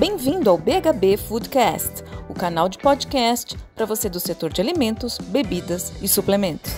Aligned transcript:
Bem-vindo 0.00 0.48
ao 0.48 0.56
BHB 0.56 1.18
Foodcast, 1.18 2.02
o 2.26 2.32
canal 2.32 2.70
de 2.70 2.78
podcast 2.78 3.54
para 3.74 3.84
você 3.84 4.08
do 4.08 4.18
setor 4.18 4.50
de 4.50 4.58
alimentos, 4.58 5.18
bebidas 5.18 5.92
e 6.02 6.08
suplementos. 6.08 6.72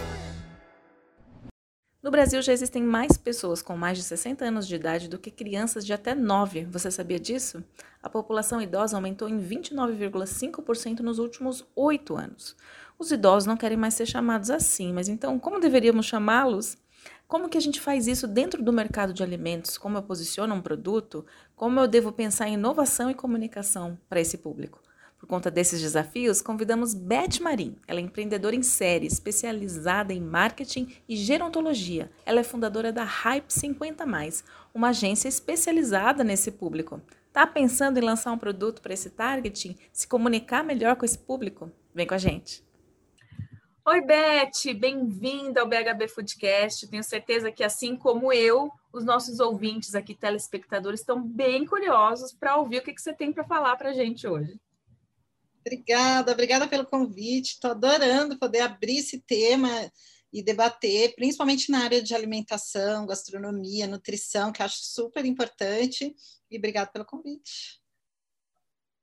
No 2.02 2.10
Brasil 2.10 2.42
já 2.42 2.52
existem 2.52 2.82
mais 2.82 3.16
pessoas 3.16 3.62
com 3.62 3.76
mais 3.76 3.96
de 3.96 4.02
60 4.02 4.44
anos 4.44 4.66
de 4.66 4.74
idade 4.74 5.08
do 5.08 5.20
que 5.20 5.30
crianças 5.30 5.86
de 5.86 5.92
até 5.92 6.16
9. 6.16 6.64
Você 6.64 6.90
sabia 6.90 7.20
disso? 7.20 7.62
A 8.02 8.10
população 8.10 8.60
idosa 8.60 8.96
aumentou 8.96 9.28
em 9.28 9.38
29,5% 9.38 10.98
nos 10.98 11.20
últimos 11.20 11.64
oito 11.76 12.16
anos. 12.16 12.56
Os 12.98 13.12
idosos 13.12 13.46
não 13.46 13.56
querem 13.56 13.76
mais 13.76 13.94
ser 13.94 14.06
chamados 14.06 14.50
assim, 14.50 14.92
mas 14.92 15.08
então 15.08 15.38
como 15.38 15.60
deveríamos 15.60 16.06
chamá-los? 16.06 16.76
Como 17.32 17.48
que 17.48 17.56
a 17.56 17.62
gente 17.62 17.80
faz 17.80 18.06
isso 18.06 18.28
dentro 18.28 18.62
do 18.62 18.74
mercado 18.74 19.14
de 19.14 19.22
alimentos? 19.22 19.78
Como 19.78 19.96
eu 19.96 20.02
posiciono 20.02 20.54
um 20.54 20.60
produto? 20.60 21.24
Como 21.56 21.80
eu 21.80 21.88
devo 21.88 22.12
pensar 22.12 22.46
em 22.46 22.52
inovação 22.52 23.10
e 23.10 23.14
comunicação 23.14 23.98
para 24.06 24.20
esse 24.20 24.36
público? 24.36 24.82
Por 25.18 25.26
conta 25.26 25.50
desses 25.50 25.80
desafios, 25.80 26.42
convidamos 26.42 26.92
Beth 26.92 27.40
Marim. 27.40 27.74
Ela 27.88 28.00
é 28.00 28.02
empreendedora 28.02 28.54
em 28.54 28.62
série, 28.62 29.06
especializada 29.06 30.12
em 30.12 30.20
marketing 30.20 30.94
e 31.08 31.16
gerontologia. 31.16 32.10
Ela 32.26 32.40
é 32.40 32.44
fundadora 32.44 32.92
da 32.92 33.04
Hype 33.04 33.50
50 33.50 34.04
uma 34.74 34.90
agência 34.90 35.26
especializada 35.26 36.22
nesse 36.22 36.50
público. 36.50 37.00
Tá 37.32 37.46
pensando 37.46 37.96
em 37.96 38.02
lançar 38.02 38.30
um 38.30 38.38
produto 38.38 38.82
para 38.82 38.92
esse 38.92 39.08
targeting? 39.08 39.78
Se 39.90 40.06
comunicar 40.06 40.62
melhor 40.62 40.96
com 40.96 41.06
esse 41.06 41.16
público? 41.16 41.72
Vem 41.94 42.06
com 42.06 42.12
a 42.12 42.18
gente! 42.18 42.62
Oi, 43.84 44.00
Beth, 44.00 44.72
bem-vinda 44.78 45.60
ao 45.60 45.66
BHB 45.66 46.06
Foodcast. 46.06 46.86
Tenho 46.86 47.02
certeza 47.02 47.50
que, 47.50 47.64
assim 47.64 47.96
como 47.96 48.32
eu, 48.32 48.70
os 48.92 49.04
nossos 49.04 49.40
ouvintes 49.40 49.96
aqui, 49.96 50.14
telespectadores, 50.14 51.00
estão 51.00 51.20
bem 51.20 51.66
curiosos 51.66 52.32
para 52.32 52.56
ouvir 52.56 52.78
o 52.78 52.82
que, 52.84 52.94
que 52.94 53.02
você 53.02 53.12
tem 53.12 53.32
para 53.32 53.42
falar 53.42 53.74
para 53.74 53.90
a 53.90 53.92
gente 53.92 54.24
hoje. 54.24 54.56
Obrigada, 55.66 56.30
obrigada 56.30 56.68
pelo 56.68 56.86
convite. 56.86 57.54
Estou 57.54 57.72
adorando 57.72 58.38
poder 58.38 58.60
abrir 58.60 58.98
esse 58.98 59.20
tema 59.20 59.68
e 60.32 60.44
debater, 60.44 61.16
principalmente 61.16 61.68
na 61.68 61.82
área 61.82 62.00
de 62.00 62.14
alimentação, 62.14 63.04
gastronomia, 63.04 63.88
nutrição, 63.88 64.52
que 64.52 64.62
acho 64.62 64.78
super 64.80 65.24
importante. 65.24 66.14
E 66.48 66.56
obrigada 66.56 66.88
pelo 66.92 67.04
convite. 67.04 67.81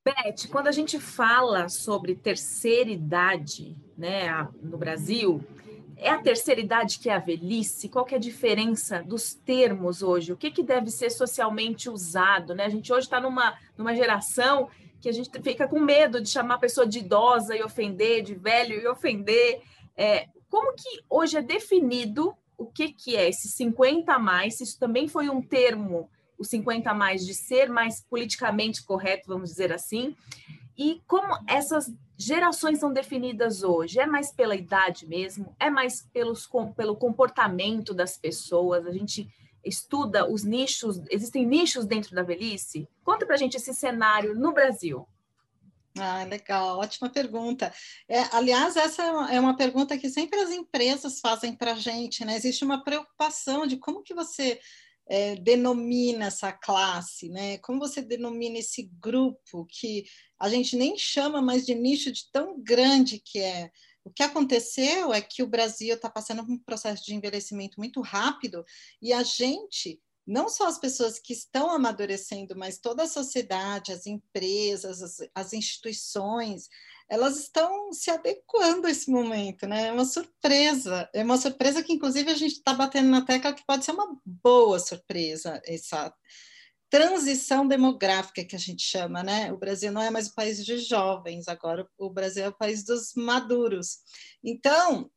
Beth, 0.10 0.48
quando 0.50 0.68
a 0.68 0.72
gente 0.72 1.00
fala 1.00 1.70
sobre 1.70 2.16
terceira 2.16 2.90
idade, 2.90 3.76
né, 3.98 4.48
no 4.62 4.78
Brasil, 4.78 5.44
é 5.96 6.10
a 6.10 6.18
terceira 6.18 6.60
idade 6.60 6.98
que 7.00 7.10
é 7.10 7.14
a 7.14 7.20
velhice? 7.20 7.90
Qual 7.90 8.06
que 8.06 8.16
é 8.16 8.18
a 8.18 8.22
diferença 8.22 9.04
dos 9.04 9.34
termos 9.34 10.02
hoje? 10.02 10.34
O 10.34 10.38
que, 10.38 10.50
que 10.50 10.64
deve 10.64 10.90
ser 10.90 11.10
socialmente 11.10 11.90
usado? 11.90 12.56
Né? 12.56 12.66
A 12.66 12.70
gente 12.70 12.92
hoje 12.92 13.06
está 13.06 13.20
numa, 13.20 13.58
numa 13.78 13.94
geração 13.94 14.70
que 15.00 15.10
a 15.10 15.12
gente 15.12 15.30
fica 15.42 15.68
com 15.68 15.80
medo 15.80 16.22
de 16.22 16.30
chamar 16.30 16.56
a 16.56 16.60
pessoa 16.60 16.88
de 16.88 17.00
idosa 17.00 17.56
e 17.56 17.62
ofender, 17.62 18.24
de 18.24 18.34
velho 18.34 18.82
e 18.82 18.88
ofender. 18.88 19.62
É, 19.96 20.28
como 20.50 20.74
que 20.74 21.04
hoje 21.10 21.38
é 21.38 21.42
definido 21.42 22.34
o 22.58 22.66
que, 22.66 22.92
que 22.92 23.16
é 23.16 23.30
esse 23.30 23.48
50 23.50 24.12
a 24.12 24.20
mais? 24.20 24.60
Isso 24.60 24.80
também 24.80 25.08
foi 25.08 25.30
um 25.30 25.42
termo 25.42 26.10
o 26.40 26.46
50 26.46 26.90
a 26.90 26.94
mais 26.94 27.26
de 27.26 27.34
ser 27.34 27.70
mais 27.70 28.02
politicamente 28.02 28.82
correto, 28.82 29.28
vamos 29.28 29.50
dizer 29.50 29.74
assim. 29.74 30.16
E 30.78 31.02
como 31.06 31.38
essas 31.46 31.94
gerações 32.18 32.80
são 32.80 32.94
definidas 32.94 33.64
hoje? 33.64 34.00
É 34.00 34.06
mais 34.06 34.32
pela 34.32 34.56
idade 34.56 35.06
mesmo? 35.06 35.54
É 35.60 35.70
mais 35.70 36.08
pelos, 36.14 36.48
com, 36.48 36.72
pelo 36.72 36.96
comportamento 36.96 37.94
das 37.94 38.18
pessoas? 38.18 38.88
A 38.88 38.92
gente 38.94 39.30
estuda 39.64 40.30
os 40.30 40.46
nichos, 40.46 41.02
existem 41.10 41.46
nichos 41.46 41.86
dentro 41.86 42.16
da 42.16 42.24
velhice? 42.24 42.88
Conta 43.04 43.26
para 43.26 43.36
a 43.36 43.38
gente 43.38 43.58
esse 43.58 43.74
cenário 43.74 44.34
no 44.34 44.54
Brasil. 44.54 45.06
Ah, 45.98 46.24
legal, 46.24 46.78
ótima 46.80 47.10
pergunta. 47.10 47.74
É, 48.08 48.22
aliás, 48.32 48.78
essa 48.78 49.04
é 49.04 49.40
uma 49.40 49.58
pergunta 49.58 49.98
que 49.98 50.10
sempre 50.10 50.40
as 50.40 50.50
empresas 50.50 51.20
fazem 51.20 51.54
para 51.54 51.74
a 51.74 51.76
gente, 51.76 52.24
né? 52.24 52.36
Existe 52.38 52.64
uma 52.64 52.82
preocupação 52.84 53.68
de 53.68 53.76
como 53.76 54.02
que 54.02 54.14
você 54.14 54.62
é, 55.10 55.36
denomina 55.36 56.26
essa 56.26 56.52
classe, 56.52 57.30
né? 57.30 57.58
Como 57.58 57.80
você 57.80 58.00
denomina 58.00 58.60
esse 58.60 58.84
grupo 59.02 59.66
que 59.66 60.06
a 60.40 60.48
gente 60.48 60.76
nem 60.78 60.96
chama 60.98 61.42
mais 61.42 61.66
de 61.66 61.74
nicho 61.74 62.12
de 62.12 62.30
tão 62.32 62.62
grande 62.62 63.20
que 63.20 63.40
é? 63.40 63.72
O 64.04 64.12
que 64.12 64.22
aconteceu 64.22 65.12
é 65.12 65.20
que 65.20 65.42
o 65.42 65.48
Brasil 65.48 65.96
está 65.96 66.10
passando 66.10 66.46
por 66.46 66.52
um 66.52 66.60
processo 66.60 67.04
de 67.04 67.16
envelhecimento 67.16 67.80
muito 67.80 68.02
rápido 68.02 68.64
e 69.02 69.12
a 69.12 69.24
gente, 69.24 70.00
não 70.26 70.48
só 70.48 70.68
as 70.68 70.78
pessoas 70.78 71.20
que 71.20 71.34
estão 71.34 71.72
amadurecendo, 71.72 72.56
mas 72.56 72.78
toda 72.78 73.04
a 73.04 73.08
sociedade, 73.08 73.92
as 73.92 74.06
empresas, 74.06 75.02
as, 75.02 75.18
as 75.34 75.54
instituições, 75.54 76.70
elas 77.10 77.40
estão 77.40 77.92
se 77.92 78.12
adequando 78.12 78.88
a 78.88 78.92
esse 78.92 79.10
momento, 79.10 79.66
né? 79.68 79.88
É 79.88 79.92
uma 79.92 80.06
surpresa, 80.06 81.10
é 81.14 81.24
uma 81.24 81.38
surpresa 81.38 81.84
que, 81.84 81.94
inclusive, 81.94 82.30
a 82.30 82.36
gente 82.36 82.54
está 82.54 82.74
batendo 82.74 83.10
na 83.10 83.26
tecla 83.26 83.54
que 83.54 83.66
pode 83.66 83.84
ser 83.84 83.92
uma 83.92 84.16
boa 84.26 84.80
surpresa, 84.80 85.60
essa 85.66 86.14
transição 86.90 87.68
demográfica 87.68 88.44
que 88.44 88.56
a 88.56 88.60
gente 88.60 88.84
chama, 88.84 89.24
né? 89.24 89.52
O 89.52 89.58
Brasil 89.58 89.92
não 89.92 90.02
é 90.02 90.10
mais 90.10 90.28
o 90.28 90.36
país 90.36 90.64
de 90.64 90.78
jovens, 90.78 91.48
agora 91.48 91.88
o 91.98 92.10
Brasil 92.10 92.46
é 92.46 92.50
o 92.50 92.58
país 92.58 92.84
dos 92.84 93.14
maduros. 93.16 93.98
Então, 94.44 95.10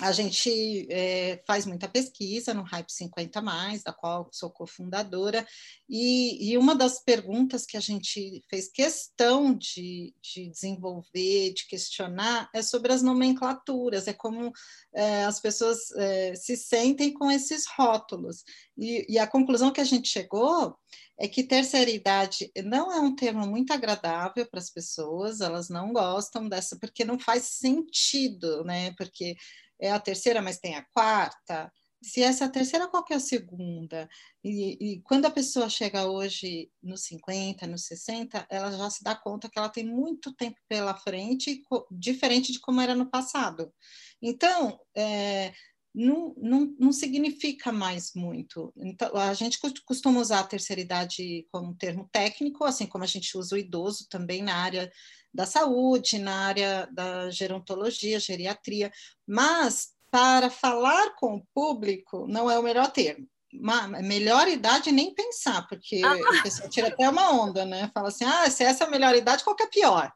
a 0.00 0.10
gente 0.10 0.88
é, 0.90 1.40
faz 1.46 1.64
muita 1.66 1.88
pesquisa 1.88 2.52
no 2.52 2.62
Hype 2.62 2.90
50, 2.90 3.40
da 3.84 3.92
qual 3.92 4.28
sou 4.32 4.50
cofundadora, 4.50 5.46
e, 5.88 6.50
e 6.50 6.58
uma 6.58 6.74
das 6.74 7.00
perguntas 7.00 7.64
que 7.64 7.76
a 7.76 7.80
gente 7.80 8.42
fez 8.50 8.68
questão 8.68 9.54
de, 9.54 10.12
de 10.20 10.48
desenvolver, 10.48 11.52
de 11.52 11.66
questionar, 11.68 12.50
é 12.52 12.60
sobre 12.60 12.92
as 12.92 13.02
nomenclaturas, 13.02 14.08
é 14.08 14.12
como 14.12 14.52
é, 14.92 15.24
as 15.24 15.38
pessoas 15.38 15.92
é, 15.92 16.34
se 16.34 16.56
sentem 16.56 17.14
com 17.14 17.30
esses 17.30 17.64
rótulos. 17.66 18.42
E, 18.76 19.06
e 19.08 19.18
a 19.18 19.28
conclusão 19.28 19.72
que 19.72 19.80
a 19.80 19.84
gente 19.84 20.08
chegou 20.08 20.76
é 21.16 21.28
que 21.28 21.44
terceira 21.44 21.90
idade 21.90 22.50
não 22.64 22.92
é 22.92 22.98
um 22.98 23.14
termo 23.14 23.46
muito 23.46 23.72
agradável 23.72 24.44
para 24.46 24.58
as 24.58 24.70
pessoas, 24.70 25.40
elas 25.40 25.68
não 25.68 25.92
gostam 25.92 26.48
dessa, 26.48 26.76
porque 26.80 27.04
não 27.04 27.18
faz 27.18 27.44
sentido, 27.44 28.64
né? 28.64 28.92
Porque 28.96 29.36
é 29.80 29.90
a 29.90 30.00
terceira, 30.00 30.40
mas 30.42 30.58
tem 30.58 30.76
a 30.76 30.84
quarta. 30.92 31.72
Se 32.02 32.22
essa 32.22 32.44
é 32.44 32.46
a 32.46 32.50
terceira, 32.50 32.86
qual 32.86 33.02
que 33.02 33.14
é 33.14 33.16
a 33.16 33.20
segunda? 33.20 34.08
E, 34.42 34.92
e, 34.92 35.00
quando 35.02 35.24
a 35.24 35.30
pessoa 35.30 35.70
chega 35.70 36.04
hoje 36.04 36.70
nos 36.82 37.04
50, 37.04 37.66
nos 37.66 37.86
60, 37.86 38.46
ela 38.50 38.70
já 38.70 38.90
se 38.90 39.02
dá 39.02 39.14
conta 39.14 39.48
que 39.48 39.58
ela 39.58 39.70
tem 39.70 39.86
muito 39.86 40.34
tempo 40.34 40.60
pela 40.68 40.94
frente, 40.94 41.62
diferente 41.90 42.52
de 42.52 42.60
como 42.60 42.80
era 42.80 42.94
no 42.94 43.10
passado. 43.10 43.72
Então, 44.20 44.78
é, 44.94 45.54
não, 45.94 46.34
não, 46.36 46.74
não 46.78 46.92
significa 46.92 47.70
mais 47.70 48.12
muito. 48.14 48.72
Então, 48.76 49.14
a 49.16 49.32
gente 49.32 49.58
costuma 49.84 50.20
usar 50.20 50.40
a 50.40 50.46
terceira 50.46 50.82
idade 50.82 51.46
como 51.52 51.76
termo 51.76 52.08
técnico, 52.10 52.64
assim 52.64 52.86
como 52.86 53.04
a 53.04 53.06
gente 53.06 53.38
usa 53.38 53.54
o 53.54 53.58
idoso 53.58 54.08
também 54.08 54.42
na 54.42 54.56
área 54.56 54.90
da 55.32 55.46
saúde, 55.46 56.18
na 56.18 56.46
área 56.46 56.88
da 56.92 57.30
gerontologia, 57.30 58.18
geriatria, 58.18 58.92
mas 59.26 59.92
para 60.10 60.50
falar 60.50 61.14
com 61.16 61.36
o 61.36 61.46
público 61.54 62.26
não 62.28 62.50
é 62.50 62.58
o 62.58 62.62
melhor 62.62 62.90
termo. 62.90 63.28
Uma, 63.52 63.86
melhor 63.86 64.48
idade 64.48 64.90
nem 64.90 65.14
pensar, 65.14 65.66
porque 65.68 66.02
ah. 66.04 66.38
a 66.38 66.42
pessoa 66.42 66.68
tira 66.68 66.88
até 66.88 67.08
uma 67.08 67.30
onda, 67.30 67.64
né? 67.64 67.88
Fala 67.94 68.08
assim: 68.08 68.24
ah, 68.24 68.50
se 68.50 68.64
essa 68.64 68.82
é 68.82 68.86
a 68.88 68.90
melhor 68.90 69.14
idade, 69.14 69.44
qual 69.44 69.54
que 69.54 69.62
é 69.62 69.68
pior? 69.68 70.12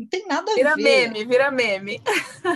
Não 0.00 0.06
tem 0.06 0.26
nada 0.26 0.50
a 0.50 0.54
vira 0.54 0.74
ver. 0.76 0.82
Vira 0.82 1.12
meme, 1.12 1.24
vira 1.26 1.50
meme. 1.50 2.02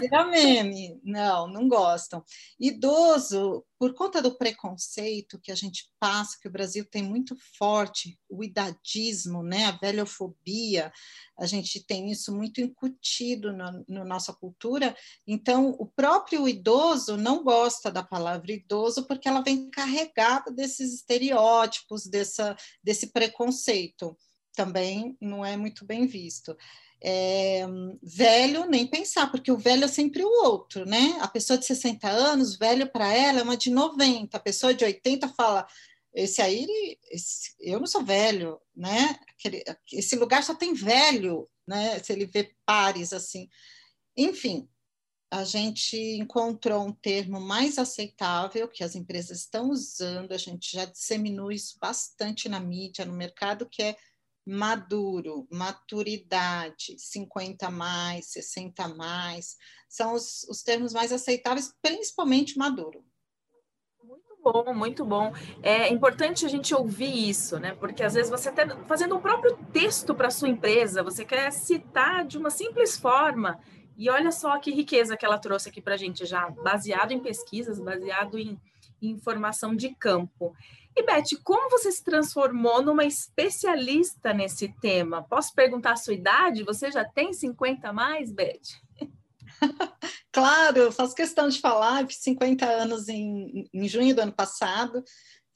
Vira 0.01 0.25
meme. 0.25 0.99
Não, 1.05 1.47
não 1.47 1.69
gostam. 1.69 2.25
Idoso, 2.59 3.63
por 3.79 3.93
conta 3.93 4.23
do 4.23 4.35
preconceito 4.39 5.39
que 5.39 5.53
a 5.53 5.55
gente 5.55 5.93
passa, 6.01 6.39
que 6.41 6.49
o 6.49 6.51
Brasil 6.51 6.87
tem 6.87 7.03
muito 7.03 7.37
forte, 7.59 8.19
o 8.31 8.43
idadismo, 8.43 9.43
né, 9.43 9.67
a 9.67 9.73
velhofobia, 9.73 10.91
a 11.39 11.45
gente 11.45 11.85
tem 11.85 12.11
isso 12.11 12.35
muito 12.35 12.63
incutido 12.63 13.53
na 13.53 13.73
no 13.87 14.07
nossa 14.07 14.33
cultura. 14.33 14.97
Então, 15.27 15.77
o 15.79 15.85
próprio 15.85 16.49
idoso 16.49 17.19
não 17.19 17.45
gosta 17.45 17.91
da 17.91 18.03
palavra 18.03 18.53
idoso 18.53 19.07
porque 19.07 19.29
ela 19.29 19.43
vem 19.43 19.69
carregada 19.69 20.51
desses 20.51 20.95
estereótipos, 20.95 22.07
dessa, 22.07 22.57
desse 22.83 23.09
preconceito. 23.09 24.17
Também 24.55 25.17
não 25.21 25.45
é 25.45 25.57
muito 25.57 25.85
bem 25.85 26.07
visto. 26.07 26.57
É, 27.03 27.67
velho, 28.03 28.65
nem 28.65 28.87
pensar, 28.87 29.31
porque 29.31 29.53
o 29.53 29.59
velho 29.59 29.85
é 29.85 29.89
sempre 29.89 30.25
o 30.25 30.45
outro, 30.45 30.87
né? 30.87 31.19
A 31.21 31.29
pessoa 31.29 31.59
de 31.59 31.67
60 31.67 32.09
anos, 32.09 32.57
velho 32.57 32.91
para 32.91 33.13
ela 33.13 33.41
é 33.41 33.43
uma 33.43 33.57
de 33.57 33.71
90, 33.71 34.37
a 34.37 34.41
pessoa 34.41 34.73
de 34.73 34.85
80 34.85 35.29
fala, 35.29 35.67
esse 36.15 36.41
aí, 36.41 36.97
esse, 37.11 37.55
eu 37.61 37.79
não 37.79 37.87
sou 37.87 38.03
velho, 38.05 38.59
né? 38.75 39.19
Aquele, 39.29 39.63
esse 39.93 40.17
lugar 40.17 40.43
só 40.45 40.55
tem 40.55 40.73
velho, 40.73 41.49
né? 41.67 41.99
Se 41.99 42.13
ele 42.13 42.25
vê 42.25 42.55
pares 42.65 43.13
assim. 43.13 43.51
Enfim, 44.17 44.69
a 45.31 45.43
gente 45.45 45.97
encontrou 45.97 46.87
um 46.87 46.93
termo 46.93 47.41
mais 47.41 47.77
aceitável 47.77 48.69
que 48.69 48.85
as 48.85 48.95
empresas 48.95 49.41
estão 49.41 49.71
usando, 49.71 50.33
a 50.33 50.39
gente 50.39 50.73
já 50.73 50.85
disseminou 50.85 51.51
isso 51.51 51.77
bastante 51.81 52.49
na 52.49 52.61
mídia, 52.61 53.05
no 53.05 53.13
mercado, 53.13 53.69
que 53.69 53.83
é 53.83 53.97
maduro, 54.47 55.47
maturidade, 55.51 56.97
50 56.99 57.71
mais, 57.71 58.27
60 58.27 58.89
mais, 58.89 59.57
são 59.89 60.13
os, 60.13 60.45
os 60.45 60.63
termos 60.63 60.93
mais 60.93 61.13
aceitáveis, 61.13 61.73
principalmente 61.81 62.59
maduro. 62.59 63.05
Muito 64.03 64.37
bom, 64.43 64.75
muito 64.75 65.05
bom. 65.05 65.33
É 65.63 65.89
importante 65.89 66.45
a 66.45 66.49
gente 66.49 66.75
ouvir 66.75 67.29
isso, 67.29 67.59
né? 67.59 67.75
Porque 67.75 68.03
às 68.03 68.13
vezes 68.13 68.31
você 68.31 68.51
está 68.51 68.67
fazendo 68.85 69.17
um 69.17 69.21
próprio 69.21 69.57
texto 69.73 70.15
para 70.15 70.31
sua 70.31 70.49
empresa, 70.49 71.03
você 71.03 71.25
quer 71.25 71.51
citar 71.51 72.27
de 72.27 72.37
uma 72.37 72.51
simples 72.51 72.99
forma. 72.99 73.59
E 73.97 74.11
olha 74.11 74.31
só 74.31 74.59
que 74.59 74.73
riqueza 74.73 75.17
que 75.17 75.25
ela 75.25 75.39
trouxe 75.39 75.69
aqui 75.69 75.81
para 75.81 75.95
a 75.95 75.97
gente 75.97 76.27
já, 76.27 76.51
baseado 76.51 77.13
em 77.13 77.21
pesquisas, 77.21 77.81
baseado 77.81 78.39
em, 78.39 78.61
em 79.01 79.11
informação 79.11 79.75
de 79.75 79.95
campo. 79.95 80.55
E 80.97 81.03
Beth, 81.03 81.41
como 81.43 81.69
você 81.71 81.91
se 81.91 82.05
transformou 82.05 82.81
numa 82.81 83.05
especialista 83.05 84.33
nesse 84.33 84.69
tema? 84.81 85.25
Posso 85.25 85.53
perguntar 85.53 85.93
a 85.93 85.97
sua 85.97 86.15
idade? 86.15 86.63
Você 86.63 86.91
já 86.91 87.05
tem 87.05 87.33
50 87.33 87.89
a 87.89 87.93
mais, 87.93 88.31
Beth? 88.31 88.61
claro, 90.33 90.79
eu 90.79 90.93
faço 90.93 91.15
questão 91.15 91.49
de 91.49 91.61
falar, 91.61 92.07
fiz 92.07 92.19
50 92.19 92.65
anos 92.65 93.09
em, 93.09 93.69
em 93.73 93.89
junho 93.89 94.15
do 94.15 94.21
ano 94.21 94.33
passado. 94.33 95.03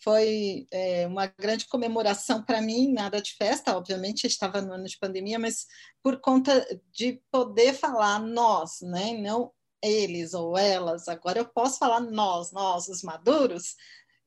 Foi 0.02 0.66
é, 0.72 1.06
uma 1.06 1.26
grande 1.26 1.66
comemoração 1.66 2.42
para 2.42 2.60
mim, 2.60 2.92
nada 2.92 3.20
de 3.20 3.34
festa, 3.34 3.76
obviamente, 3.76 4.26
estava 4.26 4.60
no 4.60 4.72
ano 4.72 4.84
de 4.84 4.98
pandemia, 4.98 5.38
mas 5.38 5.66
por 6.02 6.20
conta 6.20 6.66
de 6.92 7.20
poder 7.30 7.74
falar 7.74 8.20
nós, 8.20 8.80
né? 8.82 9.12
não 9.18 9.52
eles 9.82 10.34
ou 10.34 10.58
elas, 10.58 11.08
agora 11.08 11.38
eu 11.38 11.44
posso 11.46 11.78
falar 11.78 12.00
nós, 12.00 12.52
nós, 12.52 12.88
os 12.88 13.02
maduros, 13.02 13.76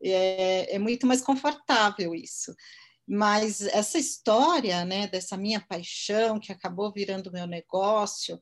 é, 0.03 0.75
é 0.75 0.80
muito 0.80 1.06
mais 1.06 1.21
confortável 1.21 2.15
isso. 2.15 2.53
Mas 3.07 3.62
essa 3.62 3.98
história, 3.98 4.86
né, 4.86 5.07
dessa 5.07 5.36
minha 5.36 5.59
paixão 5.59 6.39
que 6.39 6.51
acabou 6.51 6.92
virando 6.94 7.31
meu 7.31 7.48
negócio, 7.48 8.42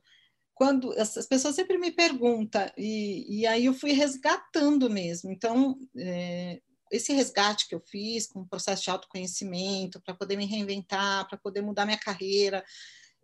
quando 0.54 0.92
as 0.92 1.26
pessoas 1.26 1.54
sempre 1.54 1.78
me 1.78 1.90
perguntam, 1.90 2.70
e, 2.76 3.40
e 3.40 3.46
aí 3.46 3.64
eu 3.64 3.74
fui 3.74 3.92
resgatando 3.92 4.90
mesmo. 4.90 5.32
Então, 5.32 5.78
é, 5.96 6.60
esse 6.92 7.12
resgate 7.12 7.66
que 7.66 7.74
eu 7.74 7.80
fiz 7.80 8.26
com 8.26 8.40
o 8.40 8.46
processo 8.46 8.82
de 8.82 8.90
autoconhecimento, 8.90 10.00
para 10.02 10.14
poder 10.14 10.36
me 10.36 10.44
reinventar, 10.44 11.26
para 11.28 11.38
poder 11.38 11.62
mudar 11.62 11.86
minha 11.86 11.98
carreira, 11.98 12.64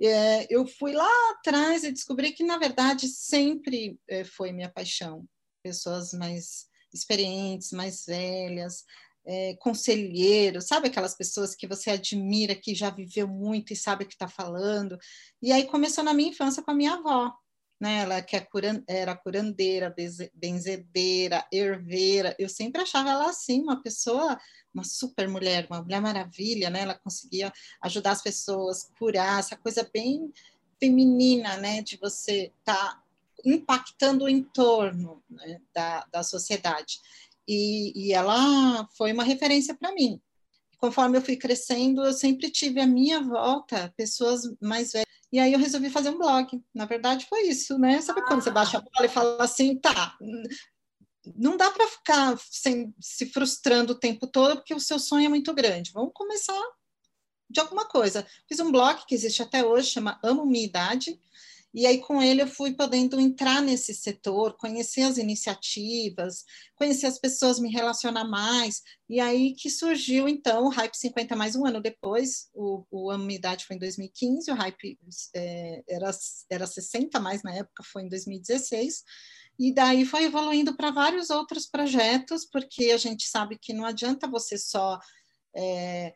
é, 0.01 0.47
eu 0.49 0.67
fui 0.67 0.93
lá 0.93 1.09
atrás 1.33 1.85
e 1.85 1.93
descobri 1.93 2.33
que, 2.33 2.45
na 2.45 2.59
verdade, 2.59 3.09
sempre 3.09 3.99
é, 4.09 4.25
foi 4.25 4.53
minha 4.53 4.71
paixão. 4.71 5.27
Pessoas 5.63 6.13
mais 6.13 6.67
experientes, 6.99 7.73
mais 7.73 8.05
velhas, 8.07 8.85
é, 9.27 9.55
conselheiros, 9.57 10.67
sabe 10.67 10.87
aquelas 10.87 11.15
pessoas 11.15 11.55
que 11.55 11.67
você 11.67 11.91
admira, 11.91 12.55
que 12.55 12.75
já 12.75 12.91
viveu 12.91 13.27
muito 13.27 13.73
e 13.73 13.77
sabe 13.77 14.05
o 14.05 14.07
que 14.07 14.15
está 14.15 14.29
falando. 14.29 14.97
E 15.43 15.53
aí 15.53 15.65
começou 15.67 16.05
na 16.05 16.15
minha 16.15 16.31
infância 16.31 16.63
com 16.63 16.71
a 16.71 16.75
minha 16.75 16.95
avó, 16.95 17.35
né? 17.81 18.03
Ela 18.03 18.23
que 18.23 18.37
é 18.37 18.47
era 18.87 19.17
curandeira, 19.17 19.95
benzedeira, 20.33 21.45
herveira. 21.53 22.37
Eu 22.39 22.49
sempre 22.49 22.83
achava 22.83 23.11
ela 23.11 23.29
assim, 23.31 23.61
uma 23.63 23.83
pessoa, 23.83 24.39
uma 24.73 24.85
super 24.85 25.29
mulher, 25.29 25.67
uma 25.69 25.83
mulher 25.83 26.01
maravilha, 26.01 26.71
né? 26.71 26.83
Ela 26.83 26.95
conseguia 26.95 27.53
ajudar 27.83 28.13
as 28.13 28.23
pessoas, 28.23 28.89
curar, 28.97 29.41
essa 29.41 29.57
coisa 29.57 29.89
bem 29.93 30.33
feminina, 30.79 31.57
né? 31.57 31.83
De 31.83 31.97
você 31.97 32.53
estar 32.61 32.95
tá 32.95 33.03
impactando 33.47 34.25
o 34.25 34.29
entorno 34.29 35.23
né, 35.31 35.61
da, 35.73 36.05
da 36.13 36.23
sociedade. 36.23 36.99
E, 37.47 37.93
e 37.95 38.13
ela 38.13 38.89
foi 38.97 39.13
uma 39.13 39.23
referência 39.23 39.75
para 39.75 39.95
mim. 39.95 40.21
Conforme 40.79 41.17
eu 41.17 41.23
fui 41.23 41.37
crescendo, 41.37 42.05
eu 42.05 42.13
sempre 42.13 42.51
tive 42.51 42.81
à 42.81 42.87
minha 42.87 43.23
volta 43.23 43.93
pessoas 43.97 44.43
mais 44.61 44.93
velhas. 44.93 45.07
E 45.33 45.39
aí 45.39 45.53
eu 45.53 45.59
resolvi 45.59 45.89
fazer 45.89 46.11
um 46.11 46.19
blog. 46.19 46.63
Na 46.75 46.85
verdade, 46.85 47.27
foi 47.29 47.43
isso, 47.43 47.79
né? 47.79 48.01
Sabe 48.01 48.23
quando 48.23 48.43
você 48.43 48.51
baixa 48.51 48.79
a 48.79 48.81
bola 48.81 49.07
e 49.07 49.09
fala 49.09 49.43
assim, 49.43 49.79
tá, 49.79 50.17
não 51.35 51.57
dá 51.57 51.71
para 51.71 51.89
ficar 51.89 52.39
sem, 52.51 52.95
se 53.01 53.27
frustrando 53.27 53.93
o 53.93 53.99
tempo 53.99 54.27
todo, 54.27 54.57
porque 54.57 54.75
o 54.75 54.81
seu 54.81 54.99
sonho 54.99 55.27
é 55.27 55.29
muito 55.29 55.53
grande. 55.55 55.93
Vamos 55.93 56.13
começar 56.15 56.61
de 57.49 57.61
alguma 57.61 57.87
coisa. 57.87 58.27
Fiz 58.49 58.61
um 58.61 58.71
blog 58.71 59.05
que 59.07 59.15
existe 59.15 59.43
até 59.43 59.65
hoje, 59.65 59.91
chama 59.91 60.21
Amo 60.23 60.45
Minha 60.45 60.67
Idade, 60.67 61.21
e 61.77 61.87
aí, 61.87 62.01
com 62.01 62.23
ele, 62.23 62.41
eu 62.41 62.47
fui 62.47 62.73
podendo 62.73 63.21
entrar 63.21 63.61
nesse 63.61 63.93
setor, 63.93 64.57
conhecer 64.57 65.03
as 65.03 65.19
iniciativas, 65.19 66.43
conhecer 66.75 67.05
as 67.05 67.19
pessoas, 67.19 67.61
me 67.61 67.71
relacionar 67.71 68.25
mais. 68.25 68.81
E 69.11 69.21
aí 69.21 69.55
que 69.55 69.69
surgiu, 69.69 70.27
então, 70.27 70.65
o 70.65 70.69
Hype 70.71 70.95
50 70.95 71.37
mais 71.37 71.55
um 71.55 71.67
ano 71.67 71.79
depois. 71.79 72.49
O, 72.55 72.83
o 72.91 73.11
Amidade 73.11 73.67
foi 73.67 73.77
em 73.77 73.79
2015, 73.79 74.51
o 74.51 74.55
Hype 74.55 74.99
é, 75.35 75.85
era, 75.87 76.11
era 76.49 76.67
60 76.67 77.21
mais 77.21 77.43
na 77.43 77.55
época, 77.55 77.85
foi 77.85 78.05
em 78.05 78.09
2016. 78.09 79.05
E 79.59 79.71
daí 79.71 80.07
foi 80.07 80.25
evoluindo 80.25 80.75
para 80.75 80.91
vários 80.91 81.29
outros 81.29 81.67
projetos, 81.67 82.47
porque 82.47 82.91
a 82.91 82.97
gente 82.97 83.29
sabe 83.29 83.59
que 83.61 83.75
não 83.75 83.85
adianta 83.85 84.27
você 84.27 84.57
só 84.57 84.99
é, 85.55 86.15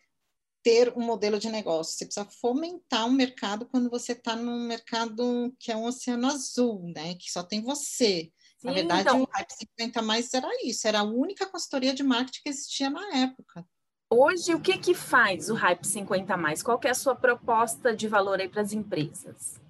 ter 0.62 0.93
um 0.97 1.03
modelo 1.03 1.39
de 1.39 1.49
negócio, 1.49 1.97
você 1.97 2.05
precisa 2.05 2.27
fomentar 2.41 3.07
um 3.07 3.12
mercado 3.12 3.67
quando 3.67 3.89
você 3.89 4.12
está 4.12 4.37
num 4.37 4.67
mercado 4.67 5.55
que 5.59 5.73
é 5.73 5.77
um 5.77 5.85
oceano 5.85 6.27
azul, 6.27 6.93
né? 6.95 7.15
Que 7.15 7.31
só 7.31 7.43
tem 7.43 7.62
você. 7.62 8.31
Sim, 8.59 8.67
na 8.67 8.73
verdade, 8.73 9.03
então... 9.03 9.23
o 9.23 9.29
Hype 9.33 9.53
50 9.53 10.03
mais 10.03 10.35
era 10.35 10.49
isso, 10.65 10.87
era 10.87 11.01
a 11.01 11.05
única 11.05 11.47
consultoria 11.47 11.95
de 11.95 12.03
marketing 12.03 12.43
que 12.43 12.49
existia 12.51 12.91
na 12.91 13.17
época. 13.17 13.65
Hoje, 14.12 14.55
o 14.55 14.61
que 14.61 14.77
que 14.77 14.93
faz 14.93 15.49
o 15.49 15.55
Hype 15.55 15.87
50 15.87 16.37
mais? 16.37 16.63
Qual 16.63 16.79
que 16.79 16.89
é 16.89 16.91
a 16.91 16.95
sua 16.95 17.15
proposta 17.15 17.95
de 17.95 18.09
valor 18.09 18.41
aí 18.41 18.49
para 18.49 18.61
as 18.61 18.73
empresas? 18.73 19.61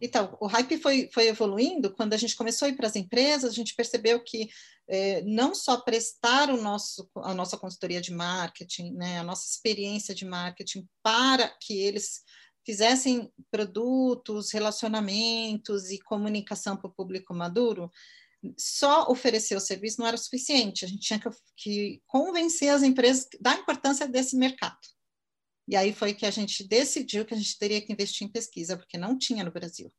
Então, 0.00 0.36
o 0.40 0.46
hype 0.46 0.76
foi, 0.78 1.08
foi 1.12 1.28
evoluindo. 1.28 1.90
Quando 1.90 2.12
a 2.12 2.16
gente 2.16 2.36
começou 2.36 2.66
a 2.66 2.68
ir 2.68 2.76
para 2.76 2.86
as 2.86 2.96
empresas, 2.96 3.50
a 3.50 3.54
gente 3.54 3.74
percebeu 3.74 4.20
que 4.22 4.48
é, 4.88 5.22
não 5.22 5.54
só 5.54 5.78
prestar 5.80 6.50
o 6.50 6.60
nosso, 6.60 7.10
a 7.16 7.34
nossa 7.34 7.56
consultoria 7.56 8.00
de 8.00 8.12
marketing, 8.12 8.92
né, 8.92 9.18
a 9.18 9.24
nossa 9.24 9.48
experiência 9.48 10.14
de 10.14 10.24
marketing 10.24 10.88
para 11.02 11.48
que 11.60 11.74
eles 11.74 12.22
fizessem 12.64 13.32
produtos, 13.50 14.52
relacionamentos 14.52 15.90
e 15.90 15.98
comunicação 16.00 16.76
para 16.76 16.88
o 16.88 16.92
público 16.92 17.32
maduro, 17.32 17.90
só 18.58 19.08
oferecer 19.08 19.56
o 19.56 19.60
serviço 19.60 20.00
não 20.00 20.06
era 20.06 20.16
suficiente. 20.16 20.84
A 20.84 20.88
gente 20.88 21.00
tinha 21.00 21.18
que, 21.18 21.28
que 21.56 22.02
convencer 22.06 22.68
as 22.68 22.82
empresas 22.82 23.28
da 23.40 23.54
importância 23.54 24.06
desse 24.06 24.36
mercado. 24.36 24.78
E 25.68 25.74
aí 25.74 25.92
foi 25.92 26.14
que 26.14 26.26
a 26.26 26.30
gente 26.30 26.66
decidiu 26.66 27.24
que 27.24 27.34
a 27.34 27.36
gente 27.36 27.58
teria 27.58 27.80
que 27.80 27.92
investir 27.92 28.26
em 28.26 28.30
pesquisa, 28.30 28.76
porque 28.76 28.96
não 28.96 29.18
tinha 29.18 29.42
no 29.42 29.50
Brasil. 29.50 29.92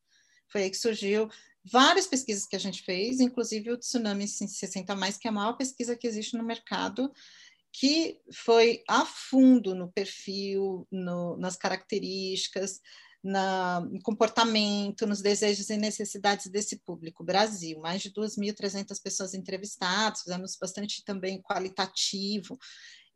Foi 0.49 0.63
aí 0.63 0.69
que 0.69 0.77
surgiu 0.77 1.29
várias 1.71 2.07
pesquisas 2.07 2.45
que 2.45 2.55
a 2.55 2.59
gente 2.59 2.83
fez, 2.83 3.19
inclusive 3.19 3.71
o 3.71 3.77
Tsunami 3.77 4.27
60 4.27 4.95
Mais, 4.95 5.17
que 5.17 5.27
é 5.27 5.29
a 5.29 5.33
maior 5.33 5.53
pesquisa 5.53 5.95
que 5.95 6.07
existe 6.07 6.37
no 6.37 6.43
mercado, 6.43 7.11
que 7.71 8.19
foi 8.33 8.83
a 8.87 9.05
fundo 9.05 9.75
no 9.75 9.91
perfil, 9.91 10.87
no, 10.91 11.37
nas 11.37 11.55
características, 11.55 12.79
na, 13.23 13.81
no 13.81 14.01
comportamento, 14.01 15.05
nos 15.05 15.21
desejos 15.21 15.69
e 15.69 15.77
necessidades 15.77 16.47
desse 16.47 16.77
público. 16.77 17.23
Brasil, 17.23 17.79
mais 17.79 18.01
de 18.01 18.11
2.300 18.11 19.01
pessoas 19.01 19.33
entrevistadas, 19.33 20.21
fizemos 20.21 20.57
bastante 20.59 21.03
também 21.03 21.41
qualitativo. 21.41 22.57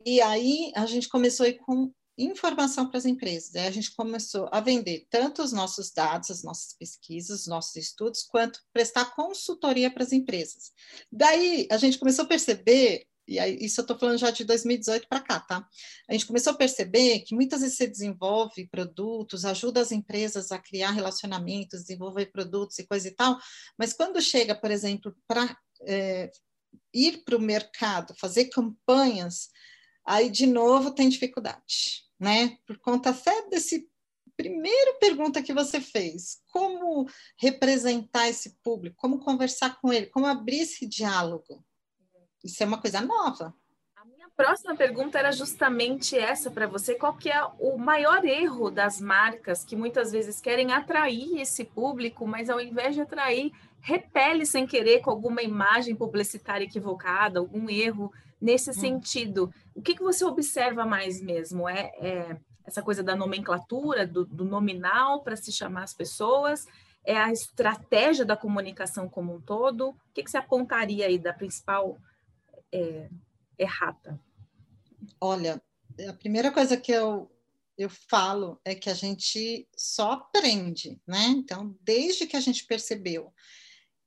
E 0.06 0.20
aí 0.22 0.72
a 0.76 0.86
gente 0.86 1.08
começou 1.08 1.52
com 1.60 1.92
informação 2.24 2.88
para 2.88 2.98
as 2.98 3.06
empresas. 3.06 3.56
Aí 3.56 3.68
a 3.68 3.72
gente 3.72 3.96
começou 3.96 4.48
a 4.52 4.60
vender 4.60 5.08
tanto 5.10 5.42
os 5.42 5.52
nossos 5.52 5.92
dados, 5.92 6.30
as 6.30 6.44
nossas 6.44 6.74
pesquisas, 6.74 7.42
os 7.42 7.48
nossos 7.48 7.76
estudos, 7.76 8.24
quanto 8.24 8.60
prestar 8.72 9.16
consultoria 9.16 9.90
para 9.90 10.04
as 10.04 10.12
empresas. 10.12 10.72
Daí 11.12 11.68
a 11.72 11.78
gente 11.78 11.98
começou 11.98 12.26
a 12.26 12.28
perceber, 12.28 13.06
e 13.28 13.40
aí, 13.40 13.58
isso 13.62 13.80
eu 13.80 13.84
estou 13.84 13.98
falando 13.98 14.18
já 14.18 14.30
de 14.30 14.44
2018 14.44 15.08
para 15.08 15.22
cá, 15.22 15.40
tá? 15.40 15.68
A 16.10 16.14
gente 16.14 16.26
começou 16.26 16.54
a 16.54 16.58
perceber 16.58 17.22
que 17.22 17.34
muitas 17.34 17.62
vezes 17.62 17.78
você 17.78 17.88
desenvolve 17.88 18.68
produtos, 18.68 19.46
ajuda 19.46 19.82
as 19.82 19.92
empresas 19.92 20.52
a 20.52 20.60
criar 20.60 20.92
relacionamentos, 20.92 21.82
desenvolver 21.82 22.28
produtos 22.28 22.78
e 22.80 22.86
coisa 22.86 23.08
e 23.08 23.12
tal, 23.12 23.40
mas 23.78 23.94
quando 23.94 24.22
chega, 24.22 24.54
por 24.54 24.70
exemplo, 24.70 25.16
para 25.28 25.58
é, 25.88 26.30
ir 26.94 27.24
para 27.24 27.38
o 27.38 27.42
mercado, 27.42 28.14
fazer 28.20 28.46
campanhas, 28.46 29.50
aí 30.06 30.30
de 30.30 30.46
novo 30.46 30.92
tem 30.92 31.08
dificuldade 31.08 32.11
né? 32.22 32.56
Por 32.68 32.78
conta 32.78 33.10
até 33.10 33.50
desse 33.50 33.90
primeira 34.38 34.94
pergunta 35.00 35.42
que 35.42 35.54
você 35.54 35.82
fez, 35.82 36.42
como 36.52 37.08
representar 37.38 38.30
esse 38.30 38.58
público, 38.64 38.96
como 38.96 39.20
conversar 39.20 39.80
com 39.82 39.92
ele, 39.92 40.06
como 40.06 40.28
abrir 40.28 40.62
esse 40.62 40.88
diálogo. 40.88 41.66
Isso 42.44 42.62
é 42.62 42.66
uma 42.66 42.80
coisa 42.80 43.02
nova. 43.02 43.54
A 43.96 44.06
minha 44.06 44.30
próxima 44.36 44.76
pergunta 44.76 45.18
era 45.18 45.32
justamente 45.32 46.18
essa 46.18 46.50
para 46.50 46.68
você, 46.68 46.96
qual 46.96 47.16
que 47.18 47.30
é 47.30 47.44
o 47.60 47.78
maior 47.78 48.24
erro 48.24 48.70
das 48.70 49.02
marcas 49.02 49.64
que 49.64 49.76
muitas 49.76 50.12
vezes 50.12 50.40
querem 50.40 50.72
atrair 50.72 51.40
esse 51.40 51.64
público, 51.64 52.28
mas 52.28 52.50
ao 52.50 52.60
invés 52.60 52.96
de 52.96 53.02
atrair, 53.02 53.52
repele 53.80 54.46
sem 54.46 54.66
querer 54.66 55.02
com 55.02 55.10
alguma 55.10 55.42
imagem 55.42 55.96
publicitária 55.96 56.66
equivocada, 56.66 57.40
algum 57.40 57.70
erro 57.70 58.12
nesse 58.42 58.72
hum. 58.72 58.74
sentido. 58.74 59.54
O 59.76 59.82
que, 59.82 59.96
que 59.96 60.04
você 60.04 60.26
observa 60.26 60.86
mais 60.86 61.22
mesmo? 61.22 61.70
É, 61.70 61.92
é 62.00 62.38
essa 62.66 62.82
coisa 62.82 63.04
da 63.04 63.16
nomenclatura, 63.16 64.06
do, 64.08 64.26
do 64.26 64.46
nominal 64.46 65.22
para 65.22 65.36
se 65.36 65.52
chamar 65.52 65.84
as 65.84 65.94
pessoas? 65.94 66.66
É 67.04 67.18
a 67.18 67.32
estratégia 67.32 68.26
da 68.26 68.38
comunicação 68.38 69.10
como 69.10 69.36
um 69.36 69.42
todo? 69.42 69.90
O 69.90 69.96
que, 70.14 70.24
que 70.24 70.32
você 70.32 70.38
apontaria 70.38 71.06
aí 71.06 71.18
da 71.18 71.34
principal 71.34 71.98
é, 72.72 73.10
errata? 73.58 74.20
Olha, 75.20 75.62
a 76.08 76.14
primeira 76.14 76.52
coisa 76.52 76.78
que 76.78 76.92
eu, 76.92 77.30
eu 77.78 77.90
falo 77.90 78.60
é 78.64 78.76
que 78.76 78.90
a 78.90 78.94
gente 78.94 79.68
só 79.76 80.12
aprende, 80.14 81.00
né? 81.08 81.26
Então, 81.30 81.76
desde 81.82 82.28
que 82.28 82.38
a 82.38 82.40
gente 82.40 82.66
percebeu 82.66 83.34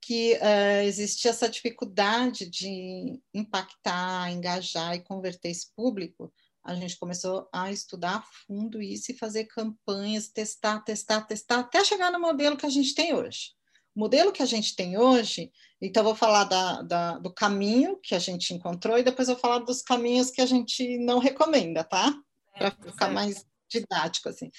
que 0.05 0.33
uh, 0.33 0.83
existia 0.83 1.31
essa 1.31 1.49
dificuldade 1.49 2.47
de 2.47 3.19
impactar, 3.33 4.31
engajar 4.31 4.93
e 4.93 5.03
converter 5.03 5.49
esse 5.49 5.73
público, 5.75 6.31
a 6.63 6.75
gente 6.75 6.95
começou 6.95 7.49
a 7.51 7.71
estudar 7.71 8.17
a 8.17 8.23
fundo 8.45 8.79
isso 8.83 9.11
e 9.11 9.17
fazer 9.17 9.45
campanhas, 9.45 10.27
testar, 10.27 10.81
testar, 10.81 11.21
testar, 11.21 11.61
até 11.61 11.83
chegar 11.83 12.11
no 12.11 12.19
modelo 12.19 12.55
que 12.55 12.67
a 12.67 12.69
gente 12.69 12.93
tem 12.93 13.15
hoje. 13.15 13.53
O 13.95 13.99
modelo 13.99 14.31
que 14.31 14.43
a 14.43 14.45
gente 14.45 14.75
tem 14.75 14.95
hoje, 14.95 15.51
então 15.81 16.03
vou 16.03 16.15
falar 16.15 16.43
da, 16.43 16.83
da, 16.83 17.17
do 17.17 17.33
caminho 17.33 17.97
que 17.97 18.13
a 18.13 18.19
gente 18.19 18.53
encontrou 18.53 18.99
e 18.99 19.03
depois 19.03 19.27
vou 19.27 19.37
falar 19.37 19.59
dos 19.59 19.81
caminhos 19.81 20.29
que 20.29 20.41
a 20.41 20.45
gente 20.45 20.99
não 20.99 21.17
recomenda, 21.17 21.83
tá? 21.83 22.13
Para 22.55 22.69
ficar 22.69 23.09
mais 23.09 23.43
didático, 23.69 24.29
assim. 24.29 24.49